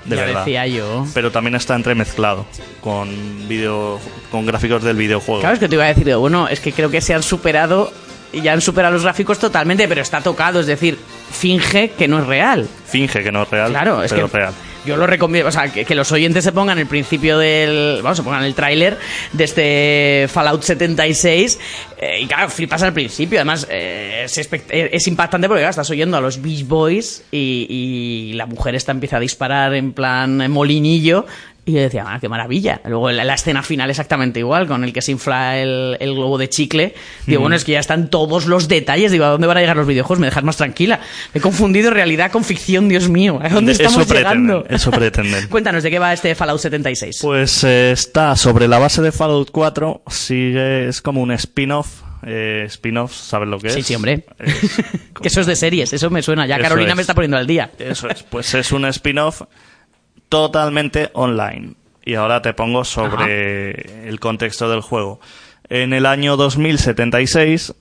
[0.05, 0.45] de ya verdad.
[0.45, 1.07] decía yo.
[1.15, 2.47] Pero también está entremezclado
[2.81, 3.09] con
[3.49, 5.41] video, con gráficos del videojuego.
[5.41, 7.93] Claro, es que te iba a decir, bueno, es que creo que se han superado
[8.33, 10.99] y ya han superado los gráficos totalmente, pero está tocado, es decir,
[11.31, 12.67] finge que no es real.
[12.87, 14.53] Finge que no es real, Claro, es pero que real.
[14.85, 18.25] Yo lo recomiendo, o sea, que, los oyentes se pongan el principio del, vamos, se
[18.25, 18.99] pongan el tráiler
[19.33, 21.59] de este Fallout 76
[21.99, 26.17] eh, y claro, flipas al principio, además eh, eh, es impactante porque claro, estás oyendo
[26.17, 31.27] a los Beach Boys y, y la mujer esta empieza a disparar en plan molinillo
[31.65, 32.81] y yo decía, ah, qué maravilla.
[32.85, 36.37] Luego la, la escena final exactamente igual, con el que se infla el, el globo
[36.37, 36.95] de chicle.
[37.27, 39.13] Digo, bueno, es que ya están todos los detalles.
[39.13, 40.19] Digo, ¿a dónde van a llegar los videojuegos?
[40.19, 40.99] Me dejas más tranquila.
[41.33, 43.39] Me he confundido realidad con ficción, Dios mío.
[43.41, 44.63] ¿A dónde Eso estamos llegando?
[44.63, 45.49] pretenden, eso pretenden.
[45.51, 47.19] Cuéntanos, ¿de qué va este Fallout 76?
[47.23, 52.03] Pues eh, está sobre la base de Fallout 4, sigue, es como un spin-off.
[52.25, 53.75] Eh, spin-off, ¿sabes lo que es?
[53.75, 54.25] Sí, sí, hombre.
[54.39, 54.81] Es-
[55.23, 56.47] que eso es de series, eso me suena.
[56.47, 56.97] Ya Eso Carolina es.
[56.97, 57.71] me está poniendo al día.
[57.79, 59.43] Eso es, pues es un spin-off
[60.33, 61.75] totalmente online.
[62.03, 65.21] Y ahora te pongo sobre el contexto del juego.
[65.69, 67.75] En el año 2076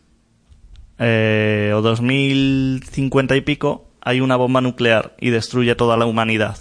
[1.00, 6.58] eh, o 2050 y pico hay una bomba nuclear y destruye toda la humanidad.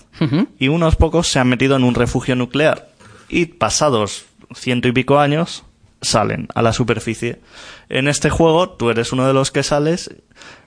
[0.60, 2.90] Y unos pocos se han metido en un refugio nuclear.
[3.28, 5.64] Y pasados ciento y pico años
[6.02, 7.40] salen a la superficie.
[7.88, 10.10] En este juego tú eres uno de los que sales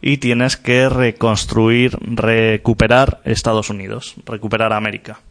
[0.01, 5.21] y tienes que reconstruir, recuperar Estados Unidos, recuperar América.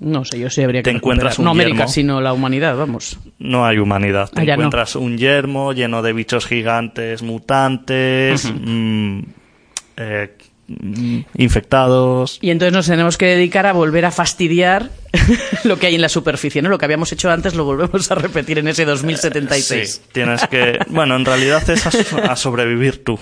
[0.00, 1.92] No sé, yo sí habría que Te encuentras un No América, yermo.
[1.92, 3.18] sino la humanidad, vamos.
[3.38, 4.30] No hay humanidad.
[4.30, 4.52] Te Ah, no.
[4.54, 9.18] encuentras un yermo lleno de bichos gigantes, mutantes, mm,
[9.98, 10.36] eh,
[10.68, 12.38] mm, infectados.
[12.42, 14.90] Y entonces nos tenemos que dedicar a volver a fastidiar
[15.64, 16.68] lo que hay en la superficie, ¿no?
[16.68, 19.94] Lo que habíamos hecho antes lo volvemos a repetir en ese 2076.
[19.94, 20.78] Sí, tienes que.
[20.88, 23.18] Bueno, en realidad es a, a sobrevivir tú.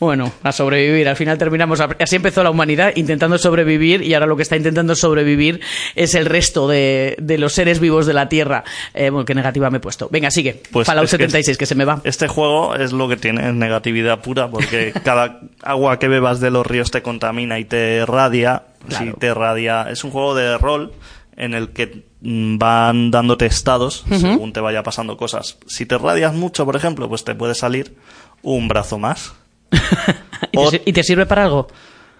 [0.00, 1.08] Bueno, a sobrevivir.
[1.08, 1.80] Al final terminamos.
[1.80, 5.60] a- Así empezó la humanidad intentando sobrevivir y ahora lo que está intentando sobrevivir
[5.94, 8.64] es el resto de, de los seres vivos de la Tierra.
[8.94, 10.08] Eh, bueno, qué negativa me he puesto.
[10.10, 10.62] Venga, sigue.
[10.70, 12.00] Pues Fallout es que 76, que se me va.
[12.04, 16.66] Este juego es lo que tiene negatividad pura, porque cada agua que bebas de los
[16.66, 18.64] ríos te contamina y te radia.
[18.88, 19.12] Claro.
[19.14, 19.86] Si te radia.
[19.90, 20.92] Es un juego de rol
[21.36, 25.58] en el que mm, van dándote estados según te vaya pasando cosas.
[25.66, 27.96] Si te radias mucho, por ejemplo, pues te puede salir
[28.42, 29.34] un brazo más.
[30.52, 31.68] ¿Y, o- te, sir- y te sirve para algo?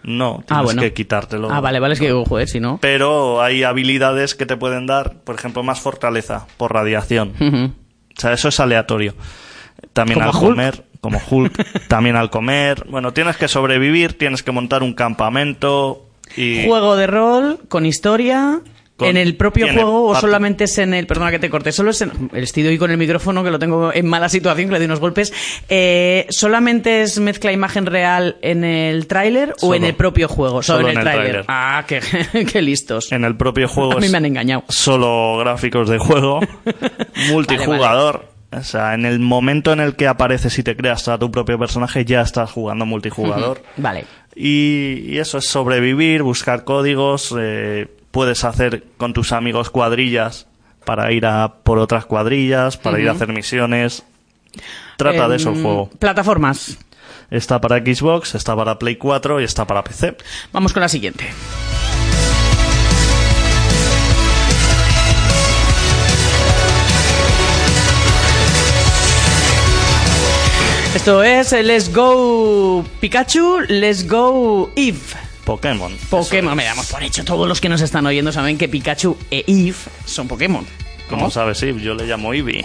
[0.03, 0.83] No, tienes Ah, bueno.
[0.83, 1.51] que quitártelo.
[1.51, 2.79] Ah, vale, vale, es que, joder, si no.
[2.83, 7.33] Pero hay habilidades que te pueden dar, por ejemplo, más fortaleza por radiación.
[8.17, 9.15] O sea, eso es aleatorio.
[9.95, 10.51] También ¿Como al Hulk?
[10.51, 12.85] comer, como Hulk, también al comer.
[12.89, 18.61] Bueno, tienes que sobrevivir, tienes que montar un campamento y Juego de rol con historia.
[18.97, 21.09] Con- ¿En el propio juego o solamente es en el...
[21.09, 22.31] Perdona que te corte, solo es en...
[22.33, 25.01] Estoy hoy con el micrófono que lo tengo en mala situación, que le doy unos
[25.01, 25.33] golpes.
[25.69, 30.63] Eh, ¿Solamente es mezcla imagen real en el tráiler o en el propio juego?
[30.63, 31.45] Solo, Solo en el, el tráiler.
[31.49, 32.01] Ah, qué,
[32.53, 33.11] qué listos.
[33.11, 34.63] en el propio juego A mí me han engañado.
[34.69, 36.39] solo gráficos de juego,
[37.31, 38.29] multijugador.
[38.53, 41.59] O sea, en el momento en el que apareces y te creas a tu propio
[41.59, 43.61] personaje, ya estás jugando multijugador.
[43.77, 44.05] Vale.
[44.37, 50.47] Y, y eso es sobrevivir, buscar códigos, eh, puedes hacer con tus amigos cuadrillas
[50.85, 54.05] para ir a por otras cuadrillas, para ir a hacer misiones.
[54.97, 55.91] Trata de eso el Em, juego.
[55.99, 56.79] Plataformas.
[57.29, 60.17] Está para Xbox, está para Play 4 y está para PC.
[60.53, 61.27] Vamos con la siguiente.
[70.95, 75.24] Esto es Let's Go Pikachu, Let's Go Eve.
[75.45, 75.93] Pokémon.
[76.11, 77.25] Pokémon, me damos por hecho.
[77.25, 79.75] Todos los que nos están oyendo saben que Pikachu e Eve
[80.07, 80.65] son Pokémon.
[81.09, 82.65] Como sabes, sí, yo le llamo Eevee.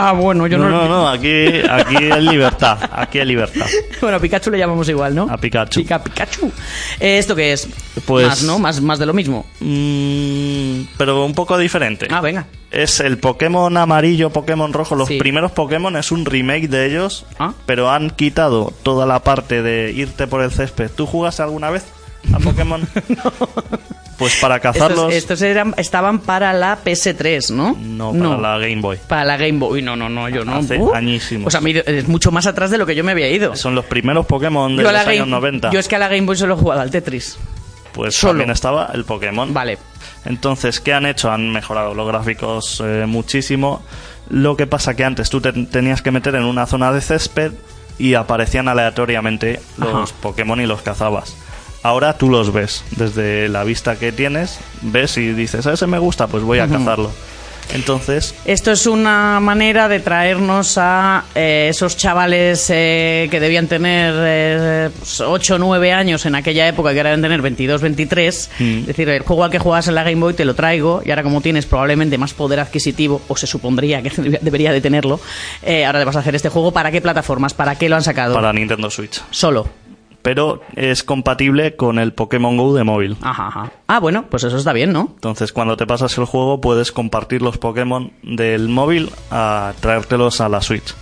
[0.00, 0.82] Ah, bueno, yo No, no.
[0.82, 2.78] no, no, aquí, aquí es libertad.
[2.92, 3.66] Aquí es libertad.
[4.00, 5.26] Bueno, a Pikachu le llamamos igual, ¿no?
[5.28, 5.80] A Pikachu.
[5.80, 6.52] Pica Pikachu.
[7.00, 7.68] Eh, ¿Esto qué es?
[8.06, 8.60] Pues- Más, ¿no?
[8.60, 9.44] Más, más de lo mismo.
[9.58, 12.06] Mm, pero un poco diferente.
[12.10, 12.46] Ah, venga.
[12.70, 14.94] Es el Pokémon amarillo, Pokémon rojo.
[14.94, 15.18] Los Sí.
[15.18, 17.54] primeros Pokémon es un remake de ellos, Ah.
[17.66, 20.90] pero han quitado toda la parte de irte por el césped.
[20.94, 21.84] ¿Tú jugaste alguna vez
[22.32, 22.86] a Pokémon?
[24.18, 27.76] Pues para cazarlos, Estos, estos eran, estaban para la PS3, ¿no?
[27.80, 28.98] no para la Game Boy.
[29.06, 29.80] Para la Game Boy.
[29.80, 30.56] No, no, no, yo no.
[30.56, 30.92] Hace Uh.
[30.92, 31.44] añísimos.
[31.44, 33.54] Pues a mí es mucho más atrás de lo que yo me había ido.
[33.54, 35.70] Son los primeros Pokémon de Yo los la años Game- 90.
[35.70, 37.38] Yo es que a la Game Boy solo he jugado al Tetris.
[37.92, 38.32] Pues solo.
[38.32, 39.54] también estaba el Pokémon.
[39.54, 39.78] Vale.
[40.24, 41.30] Entonces, ¿qué han hecho?
[41.30, 43.82] Han mejorado los gráficos eh, muchísimo.
[44.30, 47.52] Lo que pasa que antes tú te tenías que meter en una zona de césped
[48.00, 50.18] y aparecían aleatoriamente los Ajá.
[50.22, 51.36] Pokémon y los cazabas.
[51.82, 52.84] Ahora tú los ves.
[52.96, 56.68] Desde la vista que tienes, ves y dices, a ese me gusta, pues voy a
[56.68, 57.10] cazarlo.
[57.74, 64.14] Entonces, Esto es una manera de traernos a eh, esos chavales eh, que debían tener
[64.16, 68.50] eh, pues, 8 o 9 años en aquella época, que ahora deben tener 22, 23.
[68.58, 68.78] Mm.
[68.78, 71.10] Es decir, el juego al que jugabas en la Game Boy te lo traigo y
[71.10, 74.10] ahora como tienes probablemente más poder adquisitivo, o se supondría que
[74.40, 75.20] debería de tenerlo,
[75.62, 76.72] eh, ahora te vas a hacer este juego.
[76.72, 77.52] ¿Para qué plataformas?
[77.54, 78.34] ¿Para qué lo han sacado?
[78.34, 79.20] para Nintendo Switch.
[79.30, 79.87] Solo.
[80.28, 83.16] Pero es compatible con el Pokémon Go de móvil.
[83.22, 83.72] Ajá, ajá.
[83.86, 85.08] Ah, bueno, pues eso está bien, ¿no?
[85.14, 90.50] Entonces, cuando te pasas el juego, puedes compartir los Pokémon del móvil a traértelos a
[90.50, 90.94] la Switch.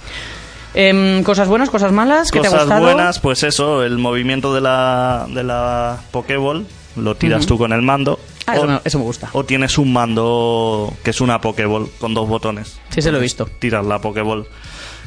[0.75, 2.85] Em, cosas buenas, cosas malas, ¿qué te ha Cosas gustado?
[2.85, 7.83] buenas, pues eso, el movimiento de la, de la Pokéball lo tiras tú con el
[7.83, 8.21] mando.
[8.47, 9.29] Ah, eso me, eso me gusta.
[9.33, 12.79] o tienes un mando que es una Pokéball con dos botones.
[12.91, 13.47] Sí, se lo he visto.
[13.59, 14.47] Tiras la Pokéball.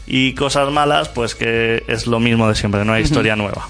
[0.07, 3.69] Y cosas malas, pues que es lo mismo de siempre, no hay historia nueva.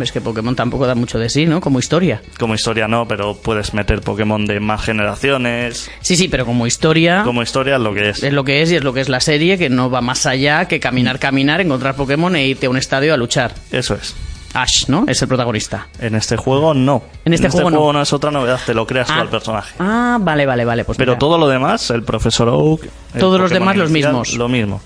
[0.00, 1.60] Es que Pokémon tampoco da mucho de sí, ¿no?
[1.60, 2.22] Como historia.
[2.38, 5.90] Como historia no, pero puedes meter Pokémon de más generaciones.
[6.00, 8.22] Sí, sí, pero como historia Como historia es lo que es.
[8.22, 10.26] es lo que es y es lo que es la serie, que no va más
[10.26, 13.52] allá que caminar, caminar, encontrar Pokémon e irte a un estadio a luchar.
[13.72, 14.14] Eso es.
[14.52, 15.04] Ash, ¿no?
[15.06, 15.86] Es el protagonista.
[16.00, 17.04] En este juego no.
[17.24, 18.02] En este juego no.
[18.02, 19.20] es otra novedad, te lo creas tú Ah.
[19.20, 19.74] al personaje.
[19.78, 20.84] Ah, vale, vale, vale.
[20.84, 21.18] Pues Pero mira.
[21.20, 22.82] todo lo demás, el profesor Oak.
[23.14, 24.34] el Todos los demás los mismos.
[24.34, 24.80] Lo mismo.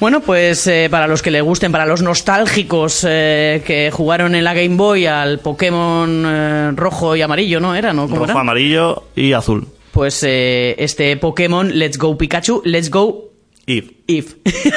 [0.00, 4.44] Bueno, pues eh, para los que le gusten, para los nostálgicos eh, que jugaron en
[4.44, 7.74] la Game Boy al Pokémon eh, rojo y amarillo, ¿no?
[7.74, 8.38] ¿Era, Rojo, era?
[8.38, 9.66] amarillo y azul.
[9.92, 13.30] Pues eh, este Pokémon Let's Go Pikachu, Let's Go
[13.66, 13.94] Eve.
[14.06, 14.34] If.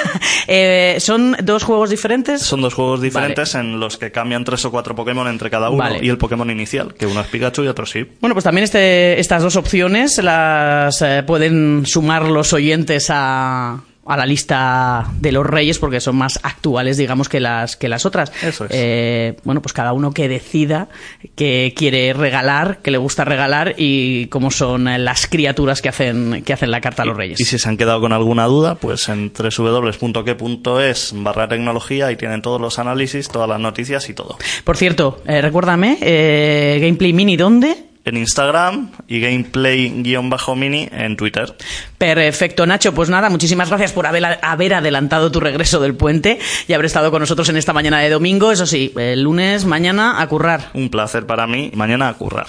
[0.49, 2.41] Eh, ¿Son dos juegos diferentes?
[2.41, 5.79] Son dos juegos diferentes en los que cambian tres o cuatro Pokémon entre cada uno
[5.79, 5.99] Vale.
[6.01, 8.05] y el Pokémon inicial, que uno es Pikachu y otro sí.
[8.21, 14.17] Bueno, pues también este, estas dos opciones las eh, pueden sumar los oyentes a, a
[14.17, 18.31] la lista de los reyes porque son más actuales, digamos, que las, que las otras.
[18.43, 18.71] Eso es.
[18.73, 20.89] Eh, bueno, pues cada uno que decida
[21.35, 26.43] qué quiere regalar, qué le gusta regalar y cómo son eh, las criaturas que hacen,
[26.43, 27.39] que hacen la carta a los reyes.
[27.39, 32.41] Y si se han quedado con alguna duda, pues en www.que.es barra tecnología y tienen
[32.41, 34.37] todos los análisis, todas las noticias y todo.
[34.63, 37.86] Por cierto, eh, recuérdame, eh, Gameplay Mini, ¿dónde?
[38.07, 41.53] En Instagram y gameplay-mini en Twitter.
[41.97, 42.93] Perfecto, Nacho.
[42.93, 46.39] Pues nada, muchísimas gracias por haber, haber adelantado tu regreso del puente
[46.69, 48.53] y haber estado con nosotros en esta mañana de domingo.
[48.53, 50.69] Eso sí, el lunes, mañana, a currar.
[50.73, 51.69] Un placer para mí.
[51.73, 52.47] Mañana a currar.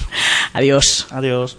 [0.53, 1.09] Adiós.
[1.11, 1.59] Adiós.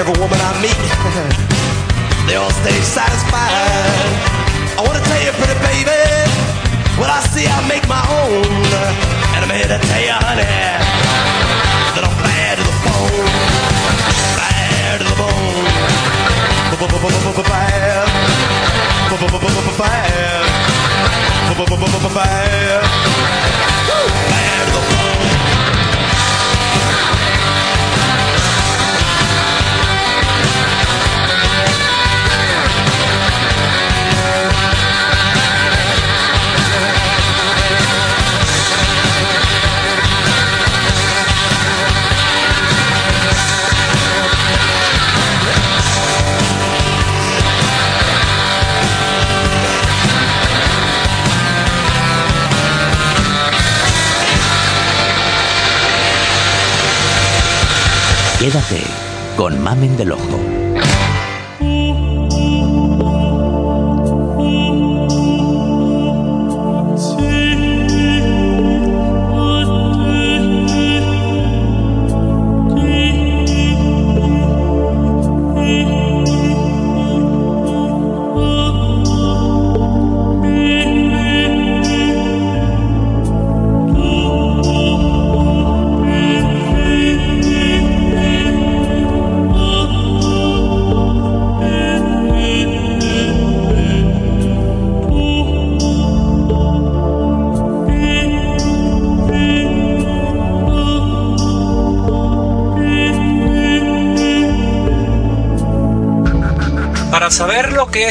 [0.00, 0.80] every woman I meet,
[2.26, 4.08] they all stay satisfied.
[4.78, 6.00] I wanna tell you, pretty baby,
[6.96, 8.48] what I see, I make my own.
[9.36, 10.48] And I'm here to tell you, honey,
[11.92, 13.28] that I'm bad to the bone,
[14.40, 15.68] bad to the bone,
[21.44, 22.40] bad, bad, bad,
[24.30, 24.89] bad.
[58.40, 58.80] Quédate
[59.36, 60.59] con Mamen del Ojo.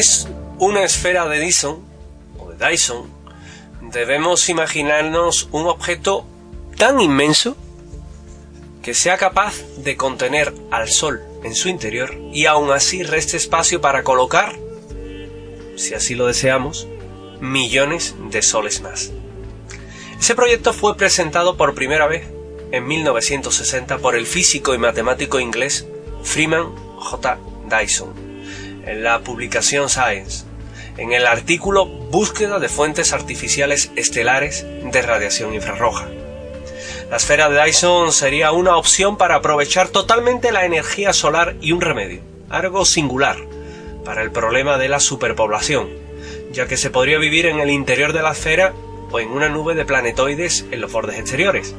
[0.00, 0.26] Es
[0.58, 1.78] una esfera de Dyson,
[2.56, 3.10] de Dyson,
[3.92, 6.24] debemos imaginarnos un objeto
[6.78, 7.54] tan inmenso
[8.82, 13.82] que sea capaz de contener al Sol en su interior y aún así reste espacio
[13.82, 14.54] para colocar,
[15.76, 16.88] si así lo deseamos,
[17.42, 19.12] millones de soles más.
[20.18, 22.26] Ese proyecto fue presentado por primera vez
[22.72, 25.86] en 1960 por el físico y matemático inglés
[26.22, 27.38] Freeman J.
[27.68, 28.29] Dyson
[28.86, 30.44] en la publicación Science,
[30.96, 36.08] en el artículo Búsqueda de fuentes artificiales estelares de radiación infrarroja.
[37.10, 41.80] La esfera de Dyson sería una opción para aprovechar totalmente la energía solar y un
[41.80, 43.36] remedio, algo singular,
[44.04, 45.88] para el problema de la superpoblación,
[46.52, 48.74] ya que se podría vivir en el interior de la esfera
[49.10, 51.74] o en una nube de planetoides en los bordes exteriores.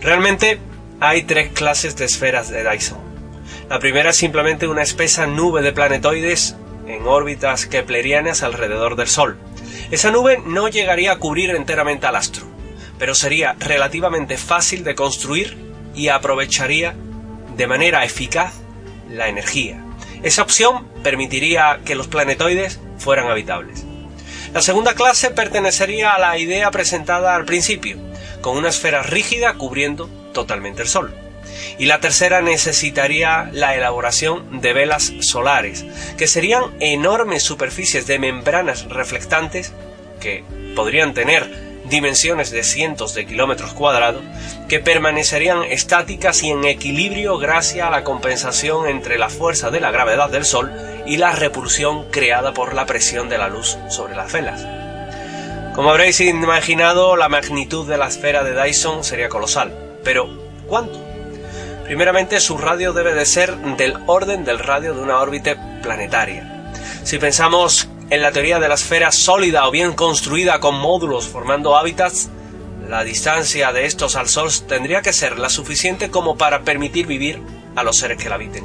[0.00, 0.58] Realmente
[1.00, 3.13] hay tres clases de esferas de Dyson.
[3.68, 6.54] La primera es simplemente una espesa nube de planetoides
[6.86, 9.38] en órbitas keplerianas alrededor del Sol.
[9.90, 12.44] Esa nube no llegaría a cubrir enteramente al astro,
[12.98, 15.56] pero sería relativamente fácil de construir
[15.94, 16.94] y aprovecharía
[17.56, 18.52] de manera eficaz
[19.10, 19.82] la energía.
[20.22, 23.84] Esa opción permitiría que los planetoides fueran habitables.
[24.52, 27.96] La segunda clase pertenecería a la idea presentada al principio,
[28.42, 31.14] con una esfera rígida cubriendo totalmente el Sol.
[31.78, 35.84] Y la tercera necesitaría la elaboración de velas solares,
[36.16, 39.72] que serían enormes superficies de membranas reflectantes
[40.20, 40.44] que
[40.74, 44.22] podrían tener dimensiones de cientos de kilómetros cuadrados,
[44.68, 49.90] que permanecerían estáticas y en equilibrio gracias a la compensación entre la fuerza de la
[49.90, 50.72] gravedad del Sol
[51.06, 54.66] y la repulsión creada por la presión de la luz sobre las velas.
[55.74, 59.72] Como habréis imaginado, la magnitud de la esfera de Dyson sería colosal.
[60.04, 60.28] Pero,
[60.68, 61.03] ¿cuánto?
[61.84, 66.72] Primeramente, su radio debe de ser del orden del radio de una órbita planetaria.
[67.04, 71.76] Si pensamos en la teoría de la esfera sólida o bien construida con módulos formando
[71.76, 72.30] hábitats,
[72.88, 77.42] la distancia de estos al Sol tendría que ser la suficiente como para permitir vivir
[77.76, 78.64] a los seres que la habiten.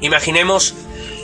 [0.00, 0.74] Imaginemos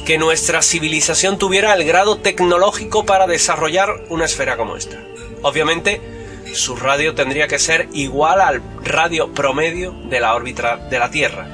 [0.04, 5.00] que nuestra civilización tuviera el grado tecnológico para desarrollar una esfera como esta.
[5.42, 6.15] Obviamente,
[6.54, 11.46] su radio tendría que ser igual al radio promedio de la órbita de la Tierra,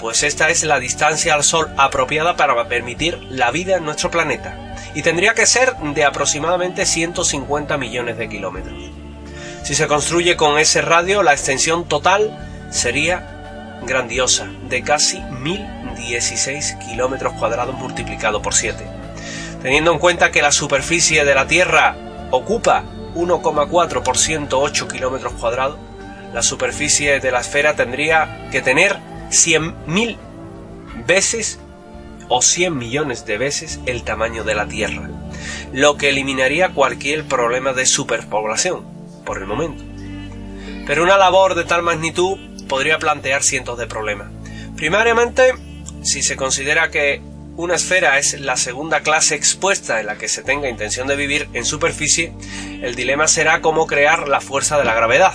[0.00, 4.74] pues esta es la distancia al Sol apropiada para permitir la vida en nuestro planeta,
[4.94, 8.90] y tendría que ser de aproximadamente 150 millones de kilómetros.
[9.62, 17.34] Si se construye con ese radio, la extensión total sería grandiosa, de casi 1016 kilómetros
[17.34, 18.84] cuadrados multiplicado por 7.
[19.62, 21.96] Teniendo en cuenta que la superficie de la Tierra
[22.30, 22.84] ocupa
[23.14, 25.78] 1,4 por 108 kilómetros cuadrados,
[26.32, 28.98] la superficie de la esfera tendría que tener
[29.30, 30.16] 100.000
[31.06, 31.58] veces
[32.28, 35.10] o 100 millones de veces el tamaño de la Tierra,
[35.72, 38.84] lo que eliminaría cualquier problema de superpoblación,
[39.24, 39.82] por el momento.
[40.86, 42.38] Pero una labor de tal magnitud
[42.68, 44.28] podría plantear cientos de problemas.
[44.76, 45.54] Primariamente,
[46.02, 47.20] si se considera que
[47.60, 51.48] una esfera es la segunda clase expuesta en la que se tenga intención de vivir
[51.52, 52.32] en superficie,
[52.82, 55.34] el dilema será cómo crear la fuerza de la gravedad.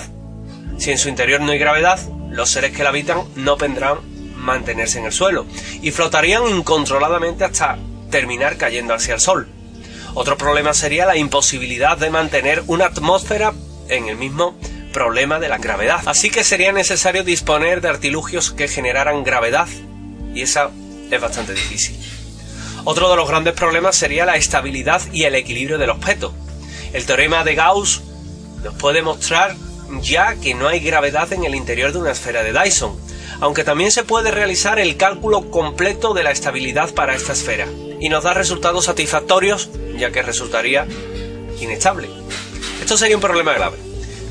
[0.80, 2.00] Si en su interior no hay gravedad,
[2.32, 4.00] los seres que la habitan no podrán
[4.36, 5.46] mantenerse en el suelo
[5.82, 7.78] y flotarían incontroladamente hasta
[8.10, 9.48] terminar cayendo hacia el Sol.
[10.16, 13.54] Otro problema sería la imposibilidad de mantener una atmósfera
[13.88, 14.58] en el mismo
[14.94, 16.02] problema de la gravedad.
[16.06, 19.68] Así que sería necesario disponer de artilugios que generaran gravedad
[20.34, 20.72] y esa
[21.12, 21.98] es bastante difícil.
[22.86, 26.34] Otro de los grandes problemas sería la estabilidad y el equilibrio del objeto.
[26.94, 28.04] El teorema de Gauss
[28.64, 29.56] nos puede mostrar
[30.02, 32.96] ya que no hay gravedad en el interior de una esfera de Dyson,
[33.40, 37.68] aunque también se puede realizar el cálculo completo de la estabilidad para esta esfera,
[38.00, 40.88] y nos da resultados satisfactorios, ya que resultaría
[41.60, 42.08] inestable.
[42.82, 43.78] Esto sería un problema grave,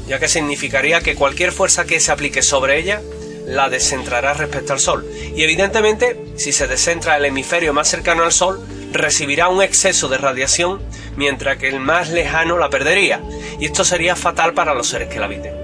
[0.06, 3.02] ya que significaría que cualquier fuerza que se aplique sobre ella
[3.46, 8.32] la descentrará respecto al Sol, y evidentemente, si se descentra el hemisferio más cercano al
[8.32, 8.60] Sol,
[8.92, 10.80] recibirá un exceso de radiación,
[11.16, 13.20] mientras que el más lejano la perdería,
[13.58, 15.54] y esto sería fatal para los seres que la habiten.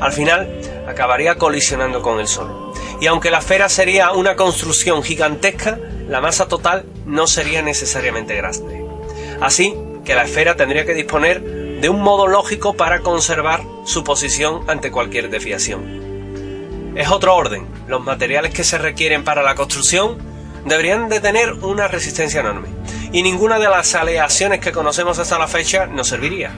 [0.00, 0.48] Al final,
[0.86, 2.72] acabaría colisionando con el Sol.
[3.00, 5.78] Y aunque la esfera sería una construcción gigantesca,
[6.08, 8.84] la masa total no sería necesariamente grande.
[9.40, 9.74] Así
[10.04, 14.90] que la esfera tendría que disponer de un modo lógico para conservar su posición ante
[14.90, 15.97] cualquier desviación.
[16.98, 17.64] Es otro orden.
[17.86, 20.18] Los materiales que se requieren para la construcción
[20.64, 22.66] deberían de tener una resistencia enorme.
[23.12, 26.50] Y ninguna de las aleaciones que conocemos hasta la fecha nos serviría.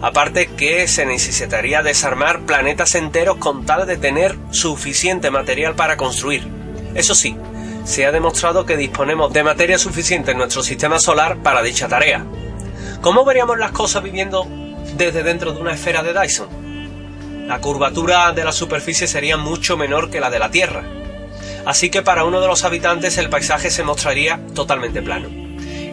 [0.00, 6.48] Aparte que se necesitaría desarmar planetas enteros con tal de tener suficiente material para construir.
[6.94, 7.36] Eso sí,
[7.84, 12.24] se ha demostrado que disponemos de materia suficiente en nuestro sistema solar para dicha tarea.
[13.02, 14.46] ¿Cómo veríamos las cosas viviendo
[14.96, 16.71] desde dentro de una esfera de Dyson?
[17.52, 20.84] La curvatura de la superficie sería mucho menor que la de la Tierra,
[21.66, 25.28] así que para uno de los habitantes el paisaje se mostraría totalmente plano.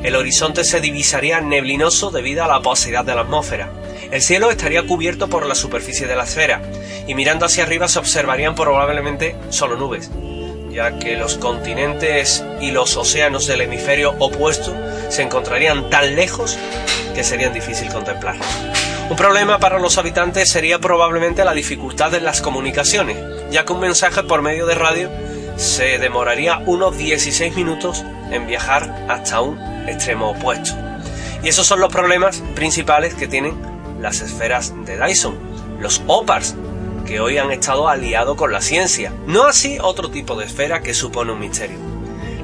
[0.02, 3.74] El horizonte se divisaría neblinoso debido a la opacidad de la atmósfera.
[4.10, 6.62] El cielo estaría cubierto por la superficie de la esfera,
[7.08, 10.10] y mirando hacia arriba se observarían probablemente solo nubes,
[10.80, 14.74] ya que los continentes y los océanos del hemisferio opuesto
[15.10, 16.58] se encontrarían tan lejos
[17.14, 18.48] que serían difícil contemplarlos.
[19.10, 23.18] Un problema para los habitantes sería probablemente la dificultad en las comunicaciones,
[23.52, 25.12] ya que un mensaje por medio de radio
[25.58, 30.76] se demoraría unos 16 minutos en viajar hasta un extremo opuesto.
[31.44, 33.54] Y esos son los problemas principales que tienen
[34.00, 35.38] las esferas de Dyson,
[35.82, 36.56] los OPARs,
[37.10, 39.12] que hoy han estado aliados con la ciencia.
[39.26, 41.80] No así otro tipo de esfera que supone un misterio.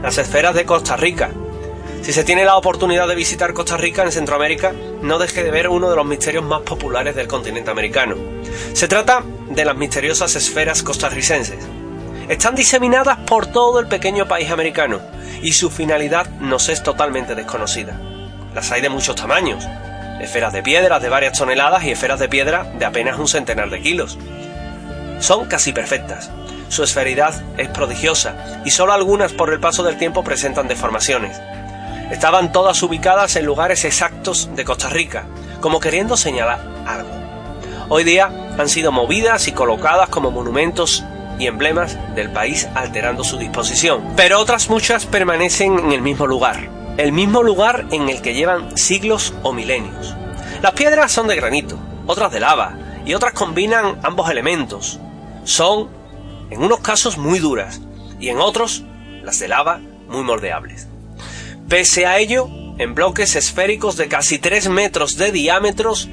[0.01, 1.29] Las esferas de Costa Rica.
[2.01, 5.69] Si se tiene la oportunidad de visitar Costa Rica en Centroamérica, no deje de ver
[5.69, 8.15] uno de los misterios más populares del continente americano.
[8.73, 11.59] Se trata de las misteriosas esferas costarricenses.
[12.27, 14.99] Están diseminadas por todo el pequeño país americano
[15.43, 18.01] y su finalidad nos es totalmente desconocida.
[18.55, 19.63] Las hay de muchos tamaños,
[20.19, 23.79] esferas de piedra de varias toneladas y esferas de piedra de apenas un centenar de
[23.79, 24.17] kilos.
[25.19, 26.29] Son casi perfectas.
[26.69, 31.39] Su esferidad es prodigiosa y solo algunas por el paso del tiempo presentan deformaciones.
[32.11, 35.25] Estaban todas ubicadas en lugares exactos de Costa Rica,
[35.61, 37.09] como queriendo señalar algo.
[37.89, 41.03] Hoy día han sido movidas y colocadas como monumentos
[41.39, 44.13] y emblemas del país alterando su disposición.
[44.15, 48.77] Pero otras muchas permanecen en el mismo lugar, el mismo lugar en el que llevan
[48.77, 50.15] siglos o milenios.
[50.61, 54.99] Las piedras son de granito, otras de lava, y otras combinan ambos elementos.
[55.45, 55.89] Son,
[56.49, 57.79] en unos casos, muy duras,
[58.19, 58.83] y en otros,
[59.23, 59.79] las de lava,
[60.09, 60.87] muy moldeables.
[61.69, 66.09] Pese a ello, en bloques esféricos de casi 3 metros de diámetros,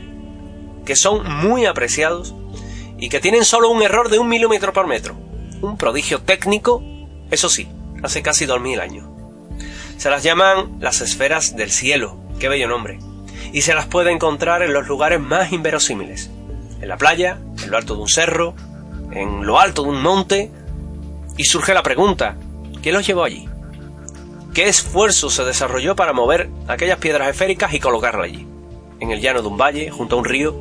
[0.85, 2.35] que son muy apreciados,
[2.99, 5.17] y que tienen solo un error de un milímetro por metro.
[5.61, 6.83] Un prodigio técnico,
[7.31, 7.69] eso sí,
[8.03, 9.09] hace casi 2000 años.
[9.97, 12.99] Se las llaman las esferas del cielo, qué bello nombre,
[13.53, 16.31] y se las puede encontrar en los lugares más inverosímiles.
[16.81, 18.55] En la playa, en lo alto de un cerro,
[19.13, 20.51] en lo alto de un monte,
[21.37, 22.37] y surge la pregunta,
[22.83, 23.49] ¿qué los llevó allí?
[24.55, 28.47] ¿Qué esfuerzo se desarrolló para mover aquellas piedras esféricas y colocarlas allí?
[29.01, 30.55] En el llano de un valle, junto a un río,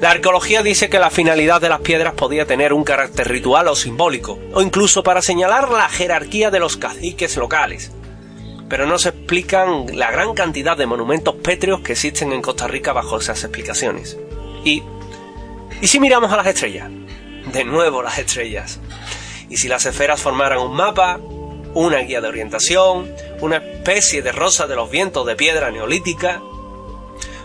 [0.00, 3.76] la arqueología dice que la finalidad de las piedras podía tener un carácter ritual o
[3.76, 7.92] simbólico, o incluso para señalar la jerarquía de los caciques locales.
[8.68, 12.92] Pero no se explican la gran cantidad de monumentos pétreos que existen en Costa Rica
[12.92, 14.18] bajo esas explicaciones.
[14.64, 14.82] Y.
[15.80, 16.90] ¿Y si miramos a las estrellas?
[17.54, 18.80] De nuevo las estrellas.
[19.48, 21.20] ¿Y si las esferas formaran un mapa,
[21.72, 26.42] una guía de orientación, una especie de rosa de los vientos de piedra neolítica?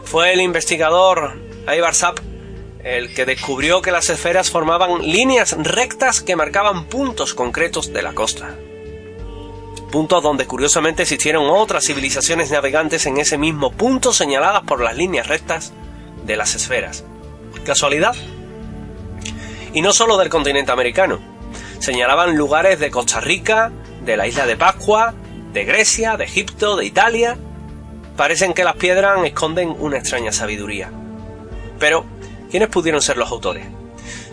[0.04, 1.40] Fue el investigador
[1.72, 2.20] Ivar Zapp
[2.84, 8.14] el que descubrió que las esferas formaban líneas rectas que marcaban puntos concretos de la
[8.14, 8.56] costa.
[9.92, 15.28] Puntos donde curiosamente existieron otras civilizaciones navegantes en ese mismo punto señaladas por las líneas
[15.28, 15.72] rectas
[16.26, 17.04] de las esferas.
[17.64, 18.16] ¿Casualidad?
[19.74, 21.20] Y no solo del continente americano.
[21.80, 23.72] Señalaban lugares de Costa Rica,
[24.04, 25.14] de la isla de Pascua,
[25.54, 27.38] de Grecia, de Egipto, de Italia.
[28.16, 30.92] parecen que las piedras esconden una extraña sabiduría.
[31.80, 32.06] Pero,
[32.52, 33.66] ¿quiénes pudieron ser los autores?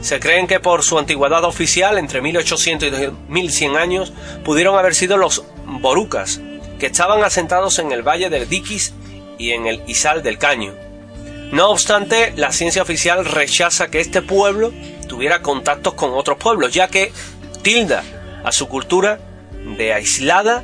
[0.01, 4.13] Se creen que por su antigüedad oficial, entre 1800 y 1100 años,
[4.45, 6.41] pudieron haber sido los borucas,
[6.79, 8.93] que estaban asentados en el valle del Diquis
[9.39, 10.75] y en el Isal del Caño.
[11.53, 14.73] No obstante, la ciencia oficial rechaza que este pueblo
[15.17, 17.11] tuviera contactos con otros pueblos, ya que
[17.63, 18.03] tilda
[18.45, 19.19] a su cultura
[19.79, 20.63] de aislada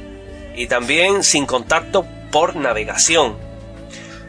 [0.54, 3.38] y también sin contacto por navegación.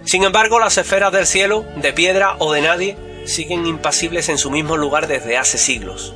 [0.06, 2.96] Sin embargo, las esferas del cielo, de piedra o de nadie,
[3.26, 6.16] siguen impasibles en su mismo lugar desde hace siglos.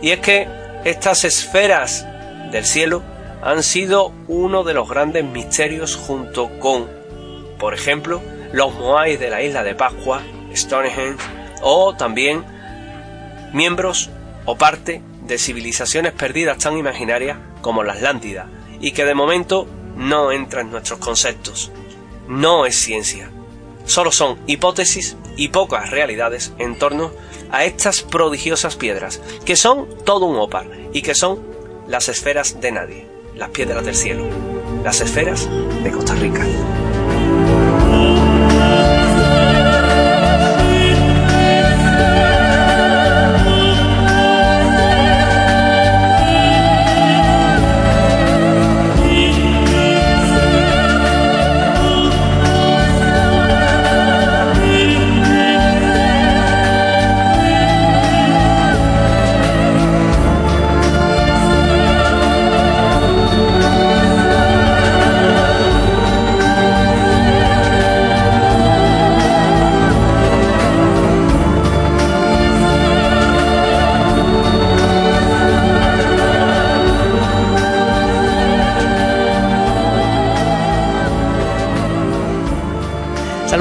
[0.00, 0.48] Y es que
[0.84, 2.06] estas esferas
[2.50, 3.02] del cielo
[3.42, 6.88] han sido uno de los grandes misterios junto con,
[7.58, 10.22] por ejemplo, los Moais de la isla de Pascua,
[10.54, 11.22] Stonehenge,
[11.60, 12.59] o también
[13.52, 14.10] miembros
[14.44, 18.48] o parte de civilizaciones perdidas tan imaginarias como la Atlántida,
[18.80, 21.70] y que de momento no entra en nuestros conceptos.
[22.26, 23.30] No es ciencia.
[23.84, 27.12] Solo son hipótesis y pocas realidades en torno
[27.50, 31.40] a estas prodigiosas piedras, que son todo un opar y que son
[31.88, 34.26] las esferas de nadie, las piedras del cielo,
[34.84, 35.48] las esferas
[35.82, 36.46] de Costa Rica.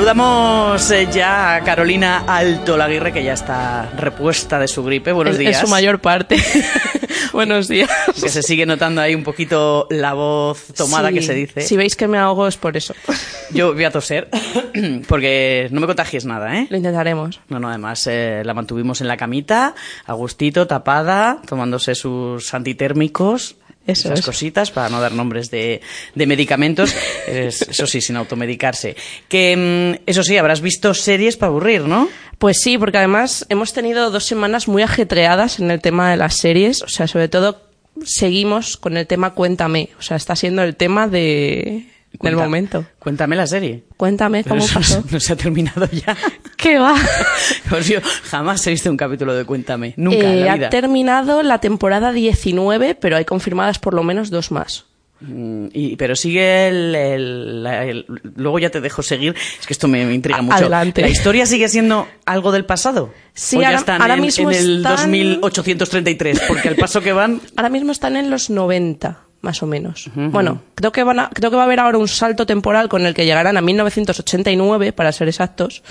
[0.10, 5.12] Saludamos eh, ya a Carolina Alto Laguirre, que ya está repuesta de su gripe.
[5.12, 5.60] Buenos En- días.
[5.60, 6.36] En su mayor parte.
[7.32, 7.92] Buenos días.
[8.20, 11.62] Que se sigue notando ahí un poquito la voz tomada Sí, que se dice.
[11.62, 12.96] Si veis que me ahogo es por eso.
[13.54, 14.30] Yo voy a toser,
[15.08, 16.66] porque no me contagies nada, ¿eh?
[16.72, 17.40] Lo intentaremos.
[17.48, 19.76] No, no, además eh, la mantuvimos en la camita,
[20.08, 23.58] a gustito, tapada, tomándose sus antitérmicos.
[23.92, 24.26] Eso esas es.
[24.26, 25.82] cositas para no dar nombres de,
[26.16, 26.94] de medicamentos,
[27.28, 28.96] Es- eso sí, sin automedicarse.
[29.28, 29.56] Que,
[30.00, 32.10] mm, eso sí, habrás visto series para aburrir, ¿no?
[32.38, 36.38] Pues sí, porque además hemos tenido dos semanas muy ajetreadas en el tema de las
[36.38, 36.82] series.
[36.84, 37.62] O sea, sobre todo
[38.06, 39.90] seguimos con el tema Cuéntame.
[40.00, 42.86] O sea, está siendo el tema de, del Cuenta- momento.
[43.00, 43.84] Cuéntame la serie.
[43.98, 45.04] Cuéntame Pero cómo eso pasó.
[45.12, 46.18] no se ha terminado ya.
[46.58, 46.96] ¿Qué va?
[47.88, 49.94] Yo jamás he visto un capítulo de Cuéntame.
[49.98, 54.52] Nunca en Eh, ha terminado la temporada 19, pero hay confirmadas por lo menos dos
[54.52, 54.86] más.
[55.22, 58.06] Mm, Y, pero sigue el, el-
[58.38, 59.36] Luego ya te dejo seguir.
[59.60, 60.56] Es que esto me, me intriga mucho.
[60.58, 61.02] adelante.
[61.02, 63.14] ¿La historia sigue siendo algo del pasado?
[63.34, 66.42] Sí, ¿O ya ahora- están ahora en, mismo en el están- 2833?
[66.48, 67.42] Porque al paso que van...
[67.58, 70.10] Ahora mismo están en los 90, más o menos.
[70.16, 73.06] Bueno, creo que, van a- creo que va a haber ahora un salto temporal con
[73.06, 75.82] el que llegarán a 1989, para ser exactos.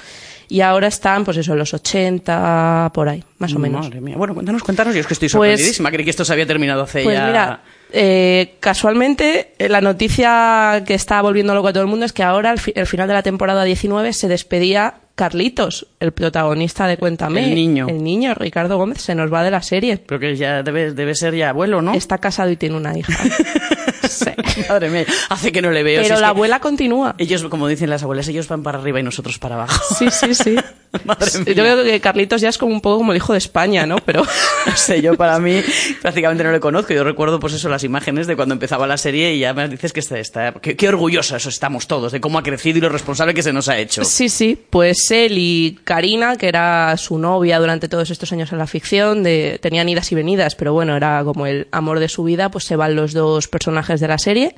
[0.50, 3.84] Y ahora están, pues eso, los 80, por ahí, más o menos.
[3.86, 4.16] Madre mía.
[4.16, 4.94] Bueno, cuéntanos, cuéntanos.
[4.94, 5.90] Yo es que estoy Pues- sorprendidísima.
[5.90, 7.26] Creí que esto se había terminado hace Pues ya...
[7.26, 7.60] mira,
[7.92, 12.22] eh, casualmente eh, la noticia que está volviendo loco a todo el mundo es que
[12.22, 16.96] ahora, al fi- el final de la temporada 19, se despedía Carlitos, el protagonista de
[16.96, 17.48] Cuéntame.
[17.48, 17.88] El niño.
[17.88, 19.96] El niño, Ricardo Gómez, se nos va de la serie.
[20.06, 21.92] Pero que ya debe, debe ser ya abuelo, ¿no?
[21.92, 23.12] Está casado y tiene una hija.
[24.68, 26.02] Madre mía, hace que no le veo.
[26.02, 27.14] Pero la abuela continúa.
[27.18, 29.94] Ellos, como dicen las abuelas, ellos van para arriba y nosotros para abajo.
[29.98, 30.56] Sí, sí, sí.
[31.04, 33.84] Madre Yo creo que Carlitos ya es como un poco como el hijo de España,
[33.86, 33.98] ¿no?
[33.98, 34.22] Pero
[34.66, 35.60] No sé, yo para mí
[36.02, 36.94] prácticamente no le conozco.
[36.94, 39.92] Yo recuerdo, pues eso, las imágenes de cuando empezaba la serie y ya me dices
[39.92, 43.34] que está, está que- qué orgullosos estamos todos de cómo ha crecido y lo responsable
[43.34, 44.04] que se nos ha hecho.
[44.04, 44.58] sí, sí.
[44.70, 49.22] Pues él y Karina, que era su novia durante todos estos años en la ficción,
[49.22, 52.64] de, tenían idas y venidas, pero bueno, era como el amor de su vida, pues
[52.64, 54.54] se van los dos personajes de la serie.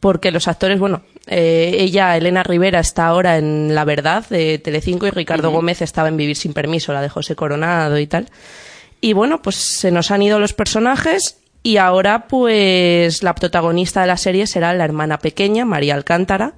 [0.00, 5.06] Porque los actores, bueno, eh, ella, Elena Rivera, está ahora en La Verdad de Telecinco
[5.06, 8.28] y Ricardo Gómez estaba en Vivir sin Permiso, la de José Coronado y tal.
[9.00, 14.06] Y bueno, pues se nos han ido los personajes y ahora pues la protagonista de
[14.06, 16.54] la serie será la hermana pequeña, María Alcántara,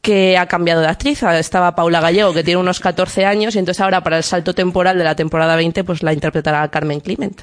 [0.00, 1.22] que ha cambiado de actriz.
[1.22, 4.98] Estaba Paula Gallego, que tiene unos 14 años, y entonces ahora para el salto temporal
[4.98, 7.40] de la temporada 20 pues la interpretará Carmen Clement.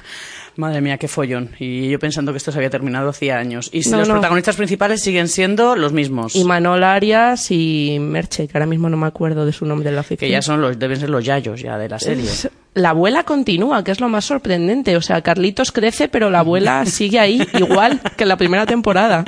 [0.56, 1.50] Madre mía, qué follón.
[1.58, 3.70] Y yo pensando que esto se había terminado hacía años.
[3.72, 4.14] Y si No, los no.
[4.14, 6.36] protagonistas principales siguen siendo los mismos.
[6.36, 9.96] Y Manol Arias y Merche, que ahora mismo no me acuerdo de su nombre en
[9.96, 10.30] la que oficina.
[10.30, 12.24] ya son los, deben ser los yayos ya de la serie.
[12.30, 14.96] Es- La abuela continúa, que es lo más sorprendente.
[14.96, 19.24] O sea, Carlitos crece, pero la abuela sigue ahí, igual que en la primera temporada.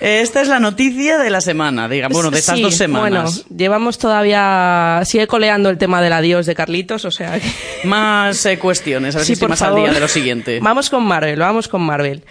[0.00, 3.44] Esta es la noticia de la semana, digamos, bueno, de estas Sí, dos semanas.
[3.44, 5.02] Bueno, llevamos todavía.
[5.04, 7.38] Sigue coleando el tema del adiós de Carlitos, o sea.
[7.38, 10.58] que- Más eh, cuestiones, a ver Sí, si por más al día de lo siguiente.
[10.62, 12.24] Vamos con Marvel, vamos con Marvel.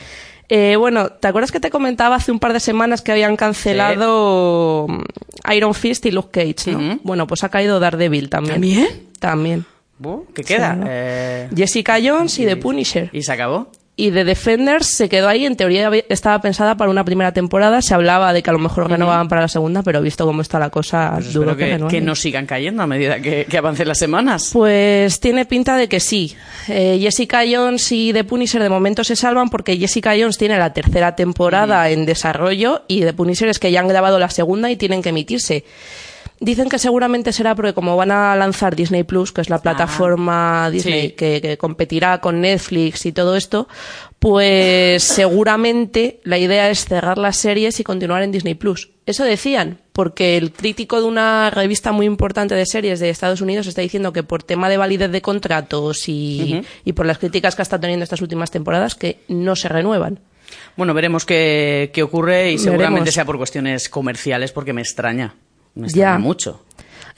[0.52, 4.88] Eh, bueno, ¿te acuerdas que te comentaba hace un par de semanas que habían cancelado
[4.90, 7.00] mm, Iron Fist y Luke Cage, ¿no?
[7.04, 8.56] Bueno, pues ha caído Daredevil también.
[8.56, 8.88] ¿También?
[9.20, 9.66] También.
[10.34, 10.74] ¿Qué queda?
[10.74, 10.86] Sí, ¿no?
[10.90, 13.10] Eh, Jessica Jones y The Punisher.
[13.14, 13.72] ¿Y se acabó?
[14.00, 17.94] Y The Defenders se quedó ahí, en teoría estaba pensada para una primera temporada, se
[17.94, 20.70] hablaba de que a lo mejor renovaban para la segunda, pero visto cómo está la
[20.70, 24.52] cosa, Pues espero que, que, no sigan cayendo a medida que, que avancen las semanas.
[24.54, 26.34] Pues tiene pinta de que sí.
[26.70, 30.72] Eh, Jessica Jones y The Punisher de momento se salvan porque Jessica Jones tiene la
[30.72, 34.78] tercera temporada en desarrollo y The Punisher es que ya han grabado la segunda y
[34.78, 35.66] tienen que emitirse.
[36.42, 40.70] Dicen que seguramente será porque como van a lanzar Disney Plus, que es la plataforma
[40.72, 41.12] Disney sí.
[41.12, 43.68] que, que competirá con Netflix y todo esto,
[44.20, 48.90] pues seguramente la idea es cerrar las series y continuar en Disney Plus.
[49.06, 53.68] Eso decían, porque el crítico de una revista muy importante de series de Estados Unidos
[53.68, 57.62] está diciendo que por tema de validez de contratos y, y por las críticas que
[57.62, 60.20] ha estado teniendo estas últimas temporadas, que no se renuevan.
[60.78, 63.14] Bueno, veremos qué, qué ocurre y seguramente Veremos.
[63.14, 65.36] sea por cuestiones comerciales porque me extraña.
[65.76, 66.20] Me extraña Ya.
[66.20, 66.60] mucho.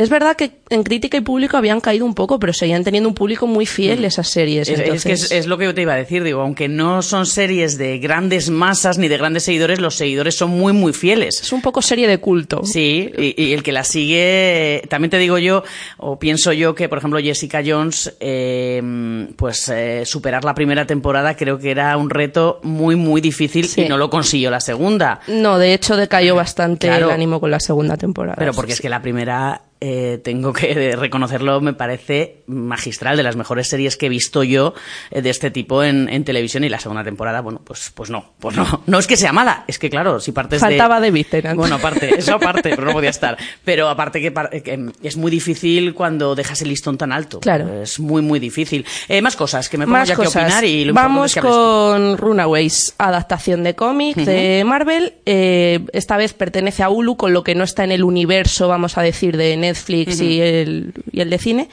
[0.01, 3.15] Es verdad que en crítica y público habían caído un poco, pero seguían teniendo un
[3.15, 4.67] público muy fiel esas series.
[4.69, 7.25] Es, que es, es lo que yo te iba a decir, digo, aunque no son
[7.25, 11.41] series de grandes masas ni de grandes seguidores, los seguidores son muy, muy fieles.
[11.41, 12.61] Es un poco serie de culto.
[12.63, 15.63] Sí, y, y el que la sigue, también te digo yo,
[15.97, 21.35] o pienso yo que, por ejemplo, Jessica Jones, eh, pues eh, superar la primera temporada
[21.35, 23.81] creo que era un reto muy, muy difícil Sí.
[23.81, 25.19] y no lo consiguió la segunda.
[25.27, 27.07] No, de hecho decayó bastante Claro.
[27.07, 28.35] el ánimo con la segunda temporada.
[28.37, 33.35] Pero porque es que la primera, eh, tengo que reconocerlo, me parece magistral, de las
[33.35, 34.75] mejores series que he visto yo
[35.09, 38.33] eh, de este tipo en, en televisión y la segunda temporada, bueno, pues, pues no,
[38.39, 38.83] pues no.
[38.85, 41.07] No es que sea mala, es que claro, si partes Faltaba de...
[41.07, 41.57] David Tennant.
[41.57, 43.37] Bueno, aparte, eso aparte, pero no podía estar.
[43.65, 47.39] Pero aparte que, que es muy difícil cuando dejas el listón tan alto.
[47.39, 47.81] Claro.
[47.81, 48.85] Es muy, muy difícil.
[49.09, 50.33] Eh, más cosas, que me pongo Más ya cosas.
[50.33, 55.15] que opinar y lo Vamos es que con Runaways, adaptación de cómic de Marvel.
[55.25, 58.99] Eh, esta vez pertenece a Hulu, con lo que no está en el universo, vamos
[58.99, 59.70] a decir, de Netflix
[60.19, 61.69] y, el, y el de cine.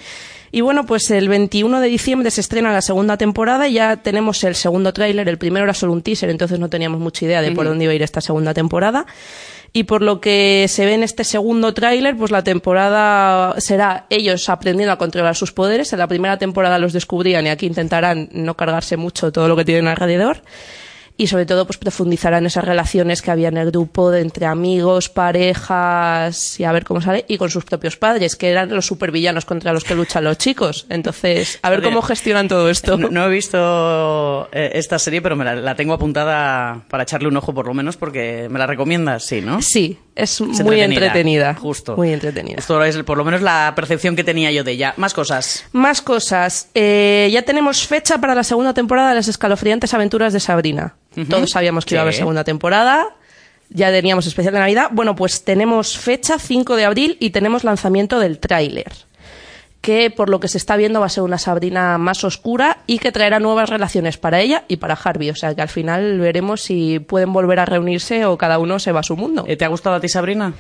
[0.50, 4.42] Y bueno, pues el 21 de diciembre se estrena la segunda temporada y ya tenemos
[4.44, 5.28] el segundo tráiler.
[5.28, 7.92] El primero era solo un teaser, entonces no teníamos mucha idea de por dónde iba
[7.92, 9.06] a ir esta segunda temporada.
[9.74, 14.48] Y por lo que se ve en este segundo tráiler, pues la temporada será ellos
[14.48, 15.92] aprendiendo a controlar sus poderes.
[15.92, 19.66] En la primera temporada los descubrían y aquí intentarán no cargarse mucho todo lo que
[19.66, 20.40] tienen alrededor.
[21.20, 25.08] Y sobre todo, pues profundizarán esas relaciones que había en el grupo de entre amigos,
[25.08, 27.24] parejas y a ver cómo sale.
[27.26, 30.86] Y con sus propios padres, que eran los supervillanos contra los que luchan los chicos.
[30.88, 32.96] Entonces, a ver cómo gestionan todo esto.
[32.96, 37.26] No, no he visto eh, esta serie, pero me la, la tengo apuntada para echarle
[37.26, 39.60] un ojo por lo menos porque me la recomiendas, sí, ¿no?
[39.60, 41.54] Sí, es, Es muy entretenida.
[41.54, 41.96] Justo.
[41.96, 42.56] Muy entretenida.
[42.58, 44.94] Esto es por lo menos la percepción que tenía yo de ella.
[44.96, 45.64] Más cosas.
[45.72, 46.68] Más cosas.
[46.74, 50.96] Eh, ya tenemos fecha para la segunda temporada de las escalofriantes aventuras de Sabrina.
[51.30, 53.06] Todos sabíamos que iba a haber segunda temporada.
[53.70, 54.88] Ya teníamos especial de Navidad.
[54.92, 58.92] Bueno, pues tenemos fecha 5 de abril y tenemos lanzamiento del tráiler.
[59.88, 62.98] Que por lo que se está viendo va a ser una Sabrina más oscura y
[62.98, 65.30] que traerá nuevas relaciones para ella y para Harvey.
[65.30, 68.92] O sea que al final veremos si pueden volver a reunirse o cada uno se
[68.92, 69.46] va a su mundo.
[69.48, 70.52] Eh, ¿Te ha gustado a ti, Sabrina?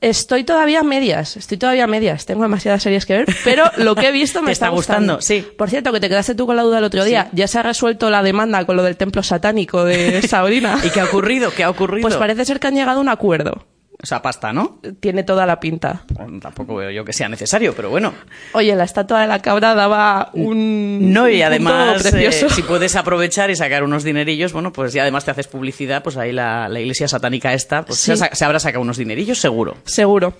[0.00, 2.26] Estoy todavía a medias, estoy todavía a medias.
[2.26, 5.46] Tengo demasiadas series que ver, pero lo que he visto me Te está gustando, sí.
[5.56, 7.28] Por cierto, que te quedaste tú con la duda el otro día.
[7.30, 10.80] Ya se ha resuelto la demanda con lo del templo satánico de Sabrina.
[10.82, 11.52] ¿Y qué ha ocurrido?
[11.54, 12.02] ¿Qué ha ocurrido?
[12.02, 13.64] Pues parece ser que han llegado a un acuerdo.
[14.02, 14.78] O sea, pasta, ¿no?
[15.00, 16.04] Tiene toda la pinta.
[16.08, 18.14] Bueno, tampoco veo yo que sea necesario, pero bueno.
[18.52, 21.12] Oye, la estatua de la cabra daba un.
[21.12, 22.46] No, y además, punto precioso.
[22.46, 26.02] eh, si puedes aprovechar y sacar unos dinerillos, bueno, pues ya además te haces publicidad,
[26.02, 28.16] pues ahí la, la iglesia satánica esta, pues Sí.
[28.16, 29.76] se, ha- se habrá sacado unos dinerillos, seguro.
[29.84, 30.34] Seguro.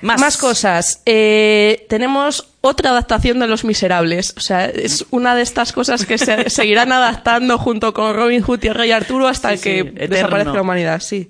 [0.00, 0.38] Más.
[0.38, 1.02] cosas.
[1.04, 4.34] Eh, tenemos otra adaptación de Los Miserables.
[4.36, 8.60] O sea, es una de estas cosas que se seguirán adaptando junto con Robin Hood
[8.64, 11.00] y el Rey Arturo hasta Sí, que desaparezca la humanidad.
[11.00, 11.28] Sí.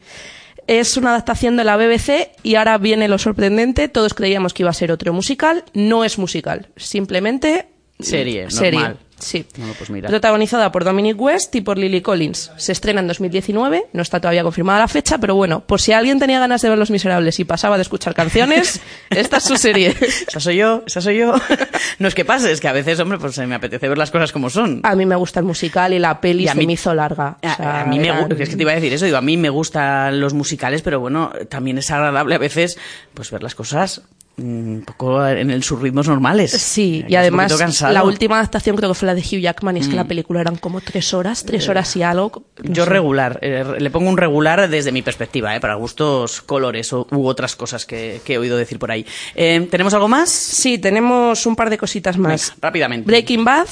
[0.81, 3.89] Es una adaptación de la BBC y ahora viene lo sorprendente.
[3.89, 5.65] Todos creíamos que iba a ser otro musical.
[5.75, 6.71] No es musical.
[6.77, 7.69] Simplemente
[8.01, 8.81] Serie, serie.
[8.81, 8.99] normal.
[9.23, 9.47] Sí.
[9.57, 10.09] Bueno, pues mira.
[10.09, 12.51] Protagonizada por Dominic West y por Lily Collins.
[12.57, 16.19] Se estrena en 2019, no está todavía confirmada la fecha, pero bueno, por si alguien
[16.19, 19.95] tenía ganas de ver Los Miserables y pasaba de escuchar canciones, esta es su serie.
[20.29, 21.35] Esa soy yo, esa soy yo.
[21.99, 24.11] no es que pase, es que a veces, hombre, pues eh, me apetece ver las
[24.11, 24.81] cosas como son.
[24.83, 26.95] A mí me gusta el musical y la peli Y a se mí- me hizo
[26.95, 27.39] larga.
[27.43, 29.17] O A, sea, a mí me gusta, es que te iba a decir eso, digo,
[29.19, 32.79] a mí me gustan los musicales, pero bueno, también es agradable a veces
[33.15, 34.03] pues ver las cosas
[34.39, 36.51] un poco en sus ritmos normales.
[36.53, 37.53] Sí, y además
[37.83, 39.97] la última adaptación creo que fue la de Hugh Jackman y es que Mm.
[39.97, 42.43] la película eran como tres horas, tres horas y algo.
[42.63, 42.91] no Yo sé.
[42.91, 47.27] regular, eh, le pongo un regular desde mi perspectiva, eh, para gustos colores o, u
[47.27, 49.05] otras cosas que, que he oído decir por ahí.
[49.35, 50.31] Eh, ¿Tenemos algo más?
[50.31, 52.51] Sí, tenemos un par de cositas más.
[52.53, 53.07] Venga, rápidamente.
[53.07, 53.67] Breaking Bad,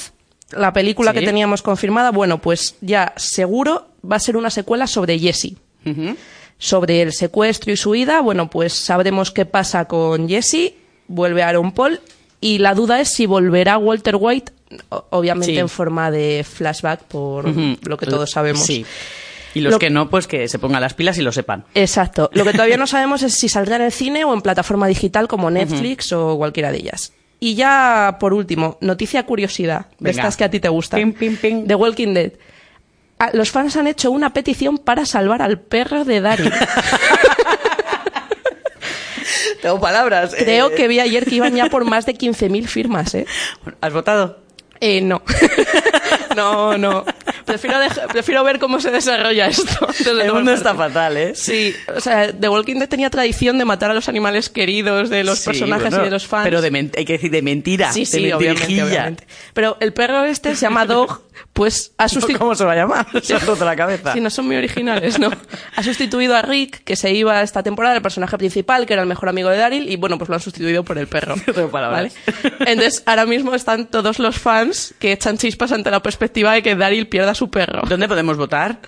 [0.51, 1.19] la película Sí.
[1.19, 5.53] que teníamos confirmada, bueno, pues ya seguro va a ser una secuela sobre Jesse.
[6.63, 10.73] Sobre el secuestro y su ida, bueno, pues sabremos qué pasa con Jesse,
[11.07, 11.99] vuelve Aaron Paul
[12.39, 14.51] y la duda es si volverá Walter White,
[15.09, 15.57] obviamente Sí.
[15.57, 18.63] en forma de flashback por lo que todos sabemos.
[18.63, 18.85] Sí.
[19.55, 21.65] Y los Lo- que no, pues que se pongan las pilas y lo sepan.
[21.73, 22.29] Exacto.
[22.31, 25.27] Lo que todavía no sabemos es si saldrá en el cine o en plataforma digital
[25.27, 27.11] como Netflix o cualquiera de ellas.
[27.39, 30.21] Y ya, por último, noticia curiosidad, de Venga.
[30.21, 30.99] estas que a ti te gustan.
[30.99, 31.65] Pim, pim, pim.
[31.67, 32.33] The Walking Dead.
[33.23, 36.51] Ah, los fans han hecho una petición para salvar al perro de Daryl.
[39.61, 40.33] Tengo palabras.
[40.35, 43.27] Creo eh, que vi ayer que iban ya por más de 15.000 firmas, ¿eh?
[43.79, 44.39] ¿Has votado?
[44.79, 45.21] Eh, no.
[46.35, 47.05] no, no.
[47.45, 47.77] Prefiero,
[48.11, 49.87] prefiero ver cómo se desarrolla esto.
[50.03, 51.33] El mundo está fatal, ¿eh?
[51.35, 55.23] Sí, o sea, The Walking Dead tenía tradición de matar a los animales queridos de
[55.23, 56.45] los Sí, personajes bueno, y de los fans.
[56.45, 57.93] Pero de hay que decir de mentira.
[57.93, 59.27] Sí, de obviamente, obviamente.
[59.53, 61.21] Pero el perro este se llama Dog,
[61.53, 62.39] pues ha sustituido...
[62.39, 63.07] ¿Cómo se va a llamar?
[63.21, 64.13] Se ha roto la cabeza.
[64.13, 65.31] Sí, no son muy originales, ¿no?
[65.75, 69.07] Ha sustituido a Rick, que se iba esta temporada, el personaje principal, que era el
[69.07, 71.35] mejor amigo de Daryl, y bueno, pues lo han sustituido por el perro.
[71.71, 72.11] ¿vale?
[72.59, 76.75] Entonces, ahora mismo están todos los fans que echan chispas ante la perspectiva de que
[76.75, 77.81] Daryl pierda a su perro.
[77.87, 78.79] ¿Dónde podemos votar?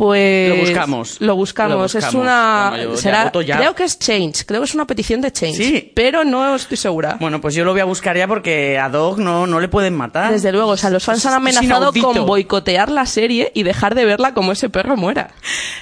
[0.00, 1.20] Pues Lo buscamos.
[1.20, 1.92] Lo buscamos.
[1.92, 3.58] Lo Es una Bueno, yo ya será ya.
[3.58, 5.92] creo que es Change, creo que es una petición de Change, Sí.
[5.94, 7.18] pero no estoy segura.
[7.20, 9.94] Bueno, pues yo lo voy a buscar ya porque a Dog no, no le pueden
[9.94, 10.32] matar.
[10.32, 14.06] Desde luego, o sea, los fans han amenazado con boicotear la serie y dejar de
[14.06, 15.32] verla como ese perro muera.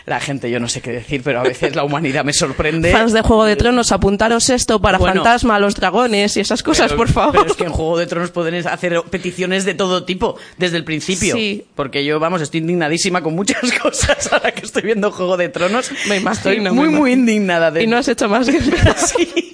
[0.04, 2.90] La gente, yo no sé qué decir, pero a veces la humanidad me sorprende.
[2.90, 5.22] Fans de Juego de Tronos, apuntaros esto para Bueno.
[5.22, 7.32] Fantasma, los dragones y esas cosas, Pero- por favor.
[7.38, 10.82] Pero es que en Juego de Tronos pueden hacer peticiones de todo tipo, desde el
[10.82, 11.36] principio.
[11.36, 11.64] Sí.
[11.76, 15.90] Porque yo, vamos, estoy indignadísima con muchas cosas ahora que estoy viendo Juego de Tronos.
[16.08, 17.70] Me imagino, Estoy muy, muy indignada.
[17.70, 17.82] De...
[17.82, 18.60] Y no has hecho más que
[18.96, 19.47] Sí.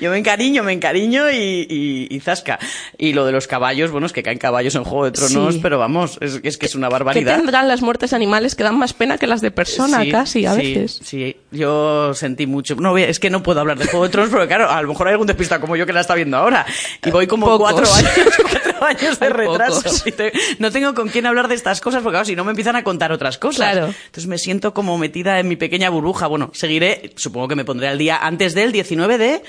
[0.00, 2.58] Yo me encariño, me encariño y, y, y zasca.
[2.98, 5.60] Y lo de los caballos, bueno, es que caen caballos en Juego de Tronos, Sí.
[5.62, 7.36] pero vamos, es, es que es una ¿Qué barbaridad.
[7.36, 10.54] tendrán las muertes animales que dan más pena que las de persona Sí, casi a
[10.54, 11.00] sí, veces?
[11.02, 12.74] Sí, yo sentí mucho.
[12.76, 15.08] No, es que no puedo hablar de Juego de Tronos, porque claro, a lo mejor
[15.08, 16.66] hay algún despistado como yo que la está viendo ahora.
[17.04, 17.72] Y voy como Pocos.
[17.72, 19.82] cuatro años, cuatro años de retraso.
[19.82, 20.06] pocos.
[20.06, 22.50] Y te- no tengo con quién hablar de estas cosas, porque claro, si no me
[22.50, 23.72] empiezan a contar otras cosas.
[23.72, 23.86] Claro.
[24.06, 26.26] Entonces me siento como metida en mi pequeña burbuja.
[26.26, 29.42] Bueno, seguiré, supongo que me pondré al día antes del 19 de...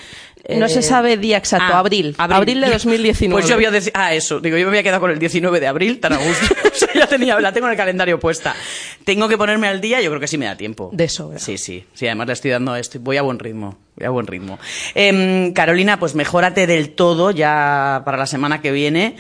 [0.57, 2.16] No eh, se sabe día exacto, ah, abril.
[2.18, 3.32] Abril de 2019.
[3.39, 5.68] Pues yo había deci- ah, eso, digo, yo me había quedado con el 19 de
[5.68, 6.45] abril, tan a gusto.
[6.74, 8.53] O sea, ya tenía, la tengo en el calendario puesta.
[9.05, 10.89] Tengo que ponerme al día, yo creo que sí me da tiempo.
[10.91, 11.39] De sobra.
[11.39, 14.28] Sí, sí, sí, además le estoy dando esto, voy a buen ritmo, voy a buen
[14.28, 14.59] ritmo.
[14.95, 19.16] Em, Carolina, pues mejórate del todo ya para la semana que viene.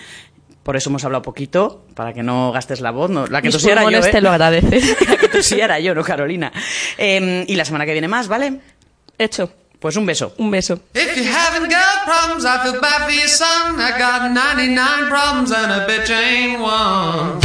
[0.63, 3.09] Por eso hemos hablado poquito, para que no gastes la voz.
[3.09, 4.09] No, la que Mis tosiera yo, ¿eh?
[4.11, 4.81] te lo agradecen.
[5.07, 6.51] la que tosiera yo, no Carolina.
[6.97, 8.59] Em, y la semana que viene más, ¿vale?
[9.17, 9.51] Hecho.
[9.83, 10.33] Pues un beso.
[10.37, 10.79] Un beso.
[10.93, 13.81] If you haven't got problems, I feel bad for your son.
[13.81, 17.41] I got 99 problems and a bitch ain't one.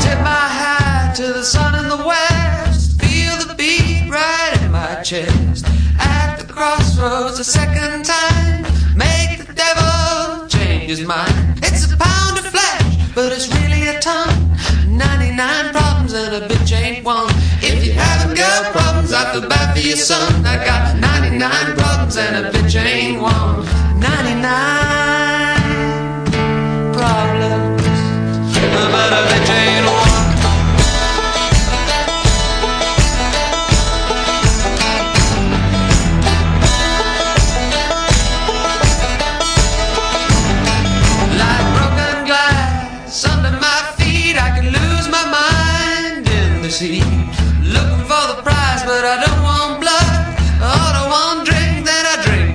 [0.00, 3.00] Tip my hat to the sun in the west.
[3.00, 5.66] Feel the beat right in my chest.
[6.00, 8.64] At the crossroads a second time.
[8.96, 9.43] Make
[11.62, 14.28] It's a pound of flesh, but it's really a ton.
[14.86, 17.30] 99 problems and a bitch ain't one.
[17.62, 20.44] If you haven't got problems, I feel bad for your son.
[20.44, 23.64] I got 99 problems and a bitch ain't one.
[23.98, 24.44] 99
[26.92, 27.82] problems,
[28.92, 29.43] but a bitch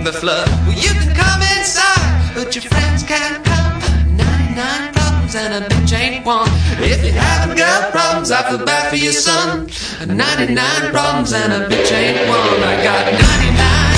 [0.09, 0.49] The flood.
[0.65, 3.79] Well, you can come inside, but your friends can't come.
[4.17, 6.49] 99 problems and a bitch ain't one.
[6.81, 9.69] If you haven't got problems, I feel bad for your son.
[10.07, 12.63] 99 problems and a bitch ain't one.
[12.63, 13.88] I got 99.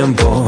[0.00, 0.39] Tiempo.